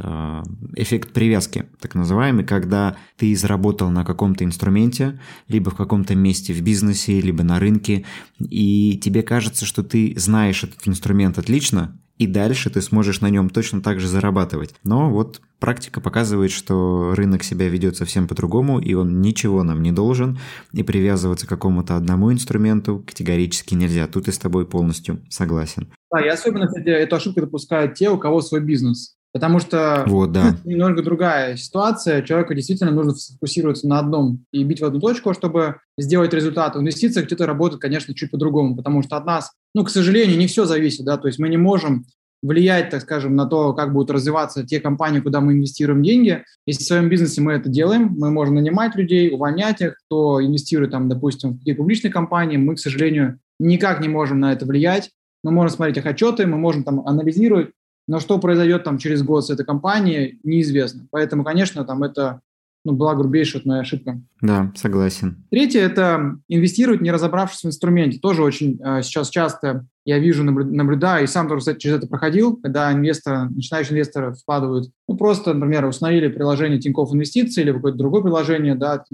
эффект 0.76 1.12
привязки, 1.24 1.68
так 1.80 1.96
называемый, 1.96 2.44
когда 2.44 2.98
ты 3.16 3.34
заработал 3.34 3.90
на 3.90 4.04
каком-то 4.04 4.44
инструменте, 4.44 5.22
либо 5.48 5.72
в 5.72 5.76
каком-то 5.76 6.16
месте 6.16 6.52
в 6.52 6.62
бизнесе, 6.62 7.22
либо 7.22 7.44
на 7.44 7.62
рынке, 7.62 8.04
и 8.40 9.00
тебе 9.02 9.24
кажется, 9.24 9.66
что 9.66 9.84
ты 9.84 10.14
знаешь 10.18 10.66
этот 10.66 10.86
инструмент 10.86 11.38
отлично, 11.38 11.98
и 12.18 12.28
дальше 12.28 12.70
ты 12.70 12.82
сможешь 12.82 13.22
на 13.22 13.30
нем 13.30 13.50
точно 13.50 13.82
так 13.82 14.02
же 14.02 14.10
зарабатывать. 14.10 14.76
Но 14.84 15.10
вот 15.10 15.40
практика 15.60 16.02
показывает, 16.02 16.52
что 16.52 17.14
рынок 17.16 17.42
себя 17.46 17.70
ведет 17.70 17.96
совсем 17.96 18.28
по-другому, 18.28 18.80
и 18.80 18.94
он 18.94 19.22
ничего 19.22 19.64
нам 19.64 19.82
не 19.82 19.94
должен, 19.94 20.38
и 20.74 20.84
привязываться 20.84 21.46
к 21.46 21.50
какому-то 21.50 21.96
одному 21.96 22.34
инструменту 22.34 23.02
категорически 23.08 23.76
нельзя. 23.76 24.08
Тут 24.08 24.28
я 24.28 24.34
с 24.34 24.38
тобой 24.38 24.66
полностью 24.66 25.22
согласен. 25.30 25.88
Да, 26.12 26.20
и 26.20 26.28
особенно, 26.28 26.68
кстати, 26.68 26.90
эту 26.90 27.16
ошибку 27.16 27.40
допускают 27.40 27.94
те, 27.94 28.10
у 28.10 28.18
кого 28.18 28.42
свой 28.42 28.60
бизнес. 28.60 29.16
Потому 29.34 29.60
что 29.60 30.04
вот, 30.06 30.32
да. 30.32 30.56
немного 30.64 31.02
другая 31.02 31.58
ситуация. 31.58 32.22
Человеку 32.22 32.54
действительно 32.54 32.92
нужно 32.92 33.16
сфокусироваться 33.16 33.88
на 33.88 33.98
одном 33.98 34.46
и 34.52 34.64
бить 34.64 34.80
в 34.80 34.86
одну 34.86 35.00
точку, 35.00 35.34
чтобы 35.34 35.78
сделать 35.98 36.34
результат. 36.34 36.76
В 36.76 36.80
инвестициях 36.80 37.26
где-то 37.26 37.48
работает, 37.48 37.82
конечно, 37.82 38.14
чуть 38.14 38.30
по-другому, 38.30 38.76
потому 38.76 39.02
что 39.02 39.18
от 39.18 39.26
нас, 39.26 39.52
ну, 39.74 39.84
к 39.84 39.90
сожалению, 39.90 40.38
не 40.38 40.46
все 40.46 40.66
зависит, 40.66 41.04
да, 41.04 41.18
то 41.18 41.28
есть 41.28 41.40
мы 41.40 41.50
не 41.50 41.58
можем 41.58 42.06
влиять, 42.44 42.90
так 42.90 43.02
скажем, 43.02 43.36
на 43.36 43.46
то, 43.46 43.74
как 43.74 43.94
будут 43.94 44.12
развиваться 44.12 44.66
те 44.66 44.80
компании, 44.80 45.22
куда 45.22 45.42
мы 45.42 45.54
инвестируем 45.54 46.04
деньги. 46.04 46.44
Если 46.68 46.84
в 46.84 46.88
своем 46.88 47.10
бизнесе 47.10 47.42
мы 47.42 47.54
это 47.54 47.70
делаем, 47.70 48.14
мы 48.18 48.30
можем 48.30 48.56
нанимать 48.56 48.96
людей, 48.96 49.34
увольнять 49.34 49.82
их, 49.82 49.96
кто 50.06 50.44
инвестирует, 50.46 50.92
там, 50.92 51.10
допустим, 51.10 51.54
в 51.54 51.60
какие 51.60 51.74
публичные 51.74 52.12
компании, 52.12 52.58
мы, 52.58 52.76
к 52.76 52.80
сожалению, 52.80 53.40
никак 53.60 54.02
не 54.02 54.10
можем 54.10 54.42
на 54.42 54.52
это 54.52 54.66
влиять. 54.66 55.10
Мы 55.44 55.52
можем 55.52 55.76
смотреть 55.76 55.98
их 55.98 56.06
отчеты, 56.06 56.46
мы 56.46 56.58
можем 56.58 56.84
там 56.84 57.06
анализировать, 57.08 57.72
но 58.08 58.20
что 58.20 58.40
произойдет 58.40 58.84
там 58.84 58.98
через 58.98 59.24
год 59.24 59.46
с 59.46 59.50
этой 59.50 59.66
компанией, 59.66 60.40
неизвестно. 60.44 61.08
Поэтому, 61.12 61.44
конечно, 61.44 61.84
там 61.86 62.04
это 62.04 62.42
ну, 62.86 62.94
была 62.94 63.16
грубейшая 63.16 63.62
моя 63.66 63.82
ошибка. 63.82 64.22
Да, 64.42 64.72
согласен. 64.76 65.46
Третье– 65.50 65.80
это 65.82 66.38
инвестировать, 66.50 67.02
не 67.02 67.12
разобравшись 67.12 67.64
в 67.64 67.68
инструменте. 67.68 68.20
Тоже 68.20 68.44
очень 68.44 68.80
э, 68.84 69.02
сейчас 69.04 69.30
часто 69.30 69.86
я 70.06 70.20
вижу, 70.20 70.44
наблюдаю, 70.44 71.24
и 71.24 71.28
сам 71.28 71.48
тоже, 71.48 71.60
кстати, 71.60 71.80
через 71.80 71.98
это 71.98 72.08
проходил, 72.08 72.58
когда 72.58 72.92
инвестор, 72.92 73.50
начинающие 73.50 73.94
инвесторы 73.94 74.34
вкладывают, 74.34 74.92
ну, 75.08 75.16
просто, 75.16 75.54
например, 75.54 75.86
установили 75.86 76.28
приложение 76.28 76.78
Тинькофф 76.78 77.14
Инвестиции 77.14 77.62
или 77.62 77.72
какое-то 77.72 77.98
другое 77.98 78.22
приложение, 78.22 78.76
да, 78.76 79.06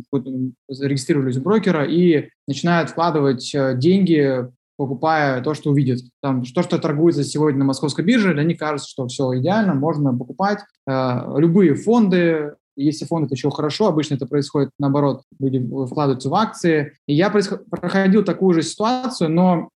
зарегистрировались 0.67 1.37
у 1.37 1.41
брокера 1.41 1.85
и 1.85 2.29
начинают 2.47 2.89
вкладывать 2.89 3.53
э, 3.53 3.77
деньги 3.77 4.47
покупая 4.79 5.41
то, 5.41 5.53
что 5.53 5.71
увидят. 5.71 5.99
Там, 6.21 6.41
то, 6.41 6.63
что 6.63 6.77
торгуется 6.77 7.25
сегодня 7.25 7.59
на 7.59 7.65
московской 7.65 8.05
бирже, 8.05 8.33
для 8.33 8.45
них 8.45 8.57
кажется, 8.57 8.89
что 8.89 9.05
все 9.07 9.37
идеально, 9.37 9.73
можно 9.73 10.17
покупать. 10.17 10.59
Э, 10.87 11.35
любые 11.35 11.75
фонды, 11.75 12.53
если 12.77 13.03
фонд 13.03 13.25
это 13.25 13.35
еще 13.35 13.51
хорошо, 13.51 13.87
обычно 13.87 14.15
это 14.15 14.25
происходит 14.25 14.69
наоборот, 14.79 15.23
люди 15.37 15.59
вкладываются 15.59 16.29
в 16.29 16.33
акции. 16.33 16.93
И 17.07 17.13
я 17.13 17.29
проходил 17.29 18.23
такую 18.23 18.53
же 18.53 18.61
ситуацию, 18.61 19.29
но 19.29 19.67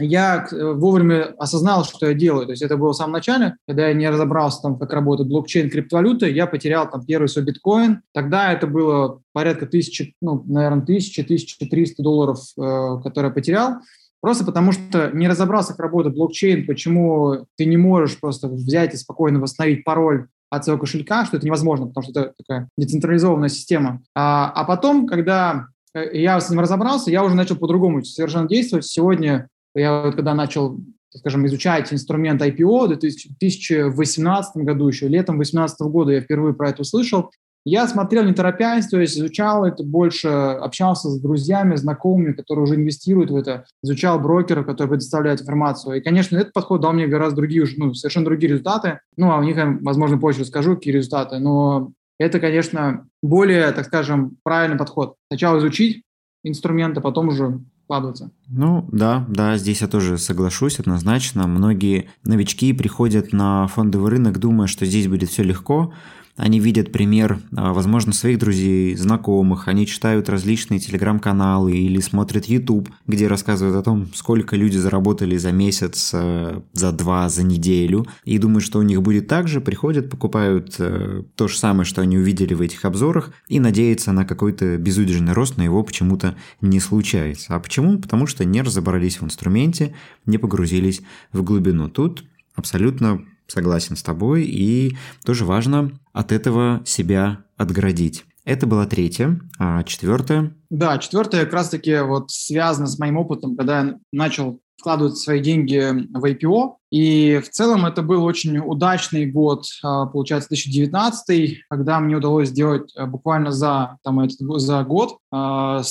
я 0.00 0.46
э, 0.50 0.72
вовремя 0.72 1.34
осознал, 1.38 1.84
что 1.84 2.06
я 2.06 2.14
делаю. 2.14 2.46
То 2.46 2.52
есть 2.52 2.62
это 2.62 2.78
было 2.78 2.94
в 2.94 2.96
самом 2.96 3.12
начале, 3.12 3.56
когда 3.66 3.88
я 3.88 3.92
не 3.92 4.08
разобрался, 4.08 4.62
там, 4.62 4.78
как 4.78 4.94
работает 4.94 5.28
блокчейн, 5.28 5.68
криптовалюты, 5.68 6.30
я 6.30 6.46
потерял 6.46 6.90
там 6.90 7.04
первый 7.04 7.28
свой 7.28 7.44
биткоин. 7.44 8.00
Тогда 8.14 8.50
это 8.50 8.66
было 8.66 9.20
порядка 9.34 9.66
тысячи, 9.66 10.14
ну, 10.22 10.42
наверное, 10.46 10.86
тысячи, 10.86 11.22
тысячи 11.22 11.66
триста 11.66 12.02
долларов, 12.02 12.38
э, 12.56 13.02
которые 13.04 13.28
я 13.28 13.34
потерял. 13.34 13.74
Просто 14.20 14.44
потому 14.44 14.72
что 14.72 15.10
не 15.12 15.28
разобрался, 15.28 15.72
как 15.72 15.80
работает 15.80 16.16
блокчейн, 16.16 16.66
почему 16.66 17.46
ты 17.56 17.66
не 17.66 17.76
можешь 17.76 18.18
просто 18.18 18.48
взять 18.48 18.94
и 18.94 18.96
спокойно 18.96 19.38
восстановить 19.38 19.84
пароль 19.84 20.26
от 20.50 20.64
своего 20.64 20.80
кошелька, 20.80 21.24
что 21.24 21.36
это 21.36 21.46
невозможно, 21.46 21.86
потому 21.86 22.04
что 22.04 22.20
это 22.20 22.34
такая 22.36 22.68
децентрализованная 22.76 23.48
система. 23.48 24.02
А, 24.14 24.50
а 24.54 24.64
потом, 24.64 25.06
когда 25.06 25.66
э, 25.94 26.18
я 26.18 26.40
с 26.40 26.50
ним 26.50 26.60
разобрался, 26.60 27.10
я 27.10 27.22
уже 27.22 27.34
начал 27.34 27.56
по-другому 27.56 28.02
совершенно 28.02 28.48
действовать. 28.48 28.86
Сегодня 28.86 29.48
я 29.74 30.02
вот 30.02 30.14
когда 30.14 30.34
начал, 30.34 30.80
скажем, 31.14 31.46
изучать 31.46 31.92
инструмент 31.92 32.42
IPO 32.42 32.86
в 32.86 32.88
2018 32.88 34.56
году, 34.56 34.88
еще 34.88 35.06
летом 35.06 35.36
2018 35.36 35.80
года 35.82 36.12
я 36.12 36.20
впервые 36.20 36.54
про 36.54 36.70
это 36.70 36.82
услышал, 36.82 37.30
я 37.68 37.86
смотрел 37.86 38.24
не 38.24 38.32
торопясь, 38.32 38.88
то 38.88 39.00
есть 39.00 39.16
изучал 39.18 39.64
это 39.64 39.82
больше, 39.82 40.28
общался 40.28 41.08
с 41.08 41.20
друзьями, 41.20 41.76
знакомыми, 41.76 42.32
которые 42.32 42.64
уже 42.64 42.76
инвестируют 42.76 43.30
в 43.30 43.36
это, 43.36 43.64
изучал 43.82 44.18
брокеров, 44.18 44.66
которые 44.66 44.90
предоставляют 44.90 45.40
информацию. 45.40 45.96
И, 45.96 46.00
конечно, 46.00 46.36
этот 46.36 46.52
подход 46.52 46.80
дал 46.80 46.92
мне 46.92 47.06
гораздо 47.06 47.36
другие, 47.36 47.66
ну, 47.76 47.94
совершенно 47.94 48.26
другие 48.26 48.52
результаты. 48.52 49.00
Ну, 49.16 49.30
а 49.30 49.38
у 49.38 49.42
них, 49.42 49.56
возможно, 49.82 50.18
позже 50.18 50.40
расскажу, 50.40 50.76
какие 50.76 50.94
результаты. 50.94 51.38
Но 51.38 51.92
это, 52.18 52.40
конечно, 52.40 53.06
более, 53.22 53.70
так 53.72 53.86
скажем, 53.86 54.36
правильный 54.42 54.78
подход. 54.78 55.16
Сначала 55.30 55.58
изучить 55.58 56.02
инструменты, 56.44 57.00
потом 57.00 57.28
уже 57.28 57.60
вкладываться. 57.84 58.30
Ну 58.48 58.86
да, 58.92 59.24
да, 59.28 59.56
здесь 59.56 59.80
я 59.80 59.88
тоже 59.88 60.18
соглашусь 60.18 60.78
однозначно. 60.78 61.46
Многие 61.46 62.10
новички 62.22 62.72
приходят 62.74 63.32
на 63.32 63.66
фондовый 63.66 64.10
рынок, 64.10 64.38
думая, 64.38 64.66
что 64.66 64.84
здесь 64.84 65.08
будет 65.08 65.30
все 65.30 65.42
легко, 65.42 65.94
они 66.38 66.60
видят 66.60 66.92
пример, 66.92 67.40
а, 67.56 67.72
возможно, 67.72 68.12
своих 68.12 68.38
друзей, 68.38 68.94
знакомых, 68.94 69.66
они 69.66 69.86
читают 69.86 70.28
различные 70.28 70.78
телеграм-каналы 70.78 71.76
или 71.76 72.00
смотрят 72.00 72.46
YouTube, 72.46 72.88
где 73.08 73.26
рассказывают 73.26 73.76
о 73.76 73.82
том, 73.82 74.08
сколько 74.14 74.54
люди 74.54 74.76
заработали 74.76 75.36
за 75.36 75.50
месяц, 75.50 76.12
а, 76.14 76.62
за 76.72 76.92
два, 76.92 77.28
за 77.28 77.42
неделю, 77.42 78.06
и 78.24 78.38
думают, 78.38 78.62
что 78.62 78.78
у 78.78 78.82
них 78.82 79.02
будет 79.02 79.26
так 79.26 79.48
же, 79.48 79.60
приходят, 79.60 80.10
покупают 80.10 80.76
а, 80.78 81.24
то 81.34 81.48
же 81.48 81.58
самое, 81.58 81.84
что 81.84 82.02
они 82.02 82.16
увидели 82.16 82.54
в 82.54 82.60
этих 82.60 82.84
обзорах, 82.84 83.32
и 83.48 83.58
надеются 83.58 84.12
на 84.12 84.24
какой-то 84.24 84.78
безудержный 84.78 85.32
рост, 85.32 85.56
но 85.56 85.64
его 85.64 85.82
почему-то 85.82 86.36
не 86.60 86.78
случается. 86.78 87.56
А 87.56 87.60
почему? 87.60 87.98
Потому 87.98 88.26
что 88.26 88.44
не 88.44 88.62
разобрались 88.62 89.20
в 89.20 89.24
инструменте, 89.24 89.96
не 90.24 90.38
погрузились 90.38 91.02
в 91.32 91.42
глубину. 91.42 91.88
Тут 91.88 92.24
абсолютно 92.54 93.24
согласен 93.48 93.96
с 93.96 94.02
тобой, 94.02 94.44
и 94.44 94.96
тоже 95.24 95.44
важно 95.44 95.92
от 96.12 96.32
этого 96.32 96.82
себя 96.84 97.44
отгородить. 97.56 98.24
Это 98.44 98.66
была 98.66 98.86
третья, 98.86 99.38
а 99.58 99.82
четвертая? 99.82 100.54
Да, 100.70 100.98
четвертая 100.98 101.44
как 101.44 101.52
раз-таки 101.52 101.98
вот 102.00 102.30
связана 102.30 102.86
с 102.86 102.98
моим 102.98 103.18
опытом, 103.18 103.56
когда 103.56 103.80
я 103.80 103.98
начал 104.12 104.60
вкладывать 104.78 105.18
свои 105.18 105.40
деньги 105.40 106.06
в 106.16 106.24
IPO. 106.24 106.74
И 106.90 107.40
в 107.44 107.50
целом 107.50 107.84
это 107.84 108.00
был 108.00 108.24
очень 108.24 108.58
удачный 108.58 109.26
год, 109.26 109.64
а, 109.82 110.06
получается, 110.06 110.48
2019, 110.48 111.64
когда 111.68 112.00
мне 112.00 112.16
удалось 112.16 112.48
сделать 112.48 112.90
а, 112.96 113.06
буквально 113.06 113.52
за, 113.52 113.98
там, 114.02 114.26
за 114.30 114.84
год 114.84 115.18
130% 115.30 115.84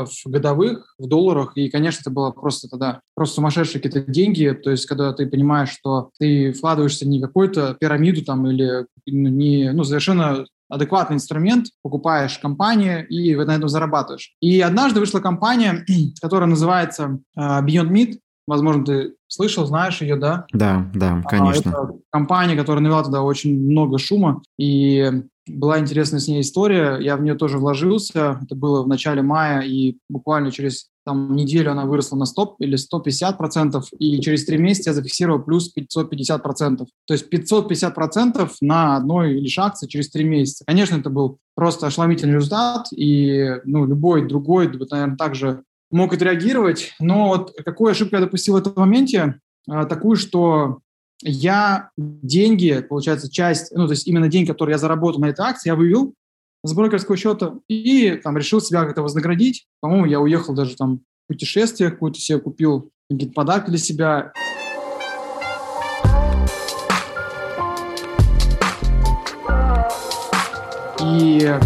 а, 0.00 0.28
годовых 0.28 0.94
в 0.98 1.06
долларах. 1.06 1.52
И, 1.56 1.68
конечно, 1.70 2.00
это 2.00 2.10
было 2.10 2.32
просто 2.32 2.68
тогда 2.68 3.00
просто 3.14 3.36
сумасшедшие 3.36 3.80
какие-то 3.80 4.10
деньги. 4.10 4.58
То 4.60 4.70
есть, 4.70 4.86
когда 4.86 5.12
ты 5.12 5.26
понимаешь, 5.26 5.70
что 5.70 6.10
ты 6.18 6.52
вкладываешься 6.52 7.06
не 7.06 7.20
какую-то 7.20 7.76
пирамиду 7.78 8.24
там 8.24 8.48
или 8.48 8.86
не, 9.06 9.70
ну, 9.72 9.84
совершенно 9.84 10.46
адекватный 10.72 11.16
инструмент, 11.16 11.66
покупаешь 11.82 12.38
компанию 12.38 13.06
и 13.06 13.34
на 13.34 13.54
этом 13.54 13.68
зарабатываешь. 13.68 14.34
И 14.40 14.60
однажды 14.60 15.00
вышла 15.00 15.20
компания, 15.20 15.84
которая 16.20 16.48
называется 16.48 17.18
Beyond 17.38 17.90
Meat. 17.90 18.18
Возможно, 18.46 18.84
ты 18.84 19.14
слышал, 19.28 19.66
знаешь 19.66 20.00
ее, 20.00 20.16
да? 20.16 20.46
Да, 20.52 20.90
да, 20.94 21.22
конечно. 21.28 21.68
Это 21.68 21.92
компания, 22.10 22.56
которая 22.56 22.82
навела 22.82 23.04
туда 23.04 23.22
очень 23.22 23.56
много 23.56 23.98
шума, 23.98 24.42
и 24.58 25.22
была 25.46 25.78
интересная 25.78 26.20
с 26.20 26.28
ней 26.28 26.40
история. 26.40 26.98
Я 27.00 27.16
в 27.16 27.22
нее 27.22 27.34
тоже 27.34 27.58
вложился. 27.58 28.40
Это 28.42 28.54
было 28.54 28.82
в 28.82 28.88
начале 28.88 29.22
мая, 29.22 29.60
и 29.62 29.98
буквально 30.08 30.50
через 30.50 30.88
там, 31.04 31.34
неделю 31.34 31.72
она 31.72 31.84
выросла 31.84 32.16
на 32.16 32.26
100 32.26 32.56
или 32.58 32.76
150 32.76 33.38
процентов, 33.38 33.88
и 33.98 34.20
через 34.20 34.44
три 34.44 34.58
месяца 34.58 34.90
я 34.90 34.94
зафиксировал 34.94 35.42
плюс 35.42 35.68
550 35.68 36.42
процентов. 36.42 36.88
То 37.06 37.14
есть 37.14 37.28
550 37.28 37.94
процентов 37.94 38.56
на 38.60 38.96
одной 38.96 39.32
лишь 39.32 39.58
акции 39.58 39.86
через 39.86 40.10
три 40.10 40.24
месяца. 40.24 40.64
Конечно, 40.66 40.96
это 40.96 41.10
был 41.10 41.38
просто 41.54 41.86
ошеломительный 41.86 42.34
результат, 42.34 42.86
и 42.92 43.56
ну, 43.64 43.86
любой 43.86 44.26
другой, 44.26 44.68
наверное, 44.68 45.16
также 45.16 45.62
мог 45.90 46.12
отреагировать. 46.14 46.94
Но 47.00 47.28
вот 47.28 47.52
какую 47.64 47.90
ошибку 47.90 48.16
я 48.16 48.22
допустил 48.22 48.54
в 48.54 48.58
этом 48.58 48.74
моменте? 48.76 49.40
А, 49.68 49.84
такую, 49.84 50.16
что 50.16 50.78
я 51.22 51.90
деньги, 51.96 52.84
получается, 52.88 53.30
часть, 53.30 53.72
ну, 53.74 53.86
то 53.86 53.92
есть 53.92 54.06
именно 54.06 54.28
деньги, 54.28 54.48
которые 54.48 54.74
я 54.74 54.78
заработал 54.78 55.20
на 55.20 55.26
этой 55.26 55.44
акции, 55.44 55.68
я 55.68 55.76
вывел 55.76 56.14
с 56.64 56.72
брокерского 56.74 57.16
счета 57.16 57.54
и 57.68 58.12
там 58.22 58.36
решил 58.36 58.60
себя 58.60 58.84
как-то 58.84 59.02
вознаградить. 59.02 59.66
По-моему, 59.80 60.06
я 60.06 60.20
уехал 60.20 60.54
даже 60.54 60.76
там 60.76 60.98
в 60.98 61.28
путешествие, 61.28 61.90
какое-то 61.90 62.20
себе 62.20 62.38
купил 62.38 62.90
какие-то 63.10 63.34
подарки 63.34 63.70
для 63.70 63.78
себя. 63.78 64.32
И 71.00 71.58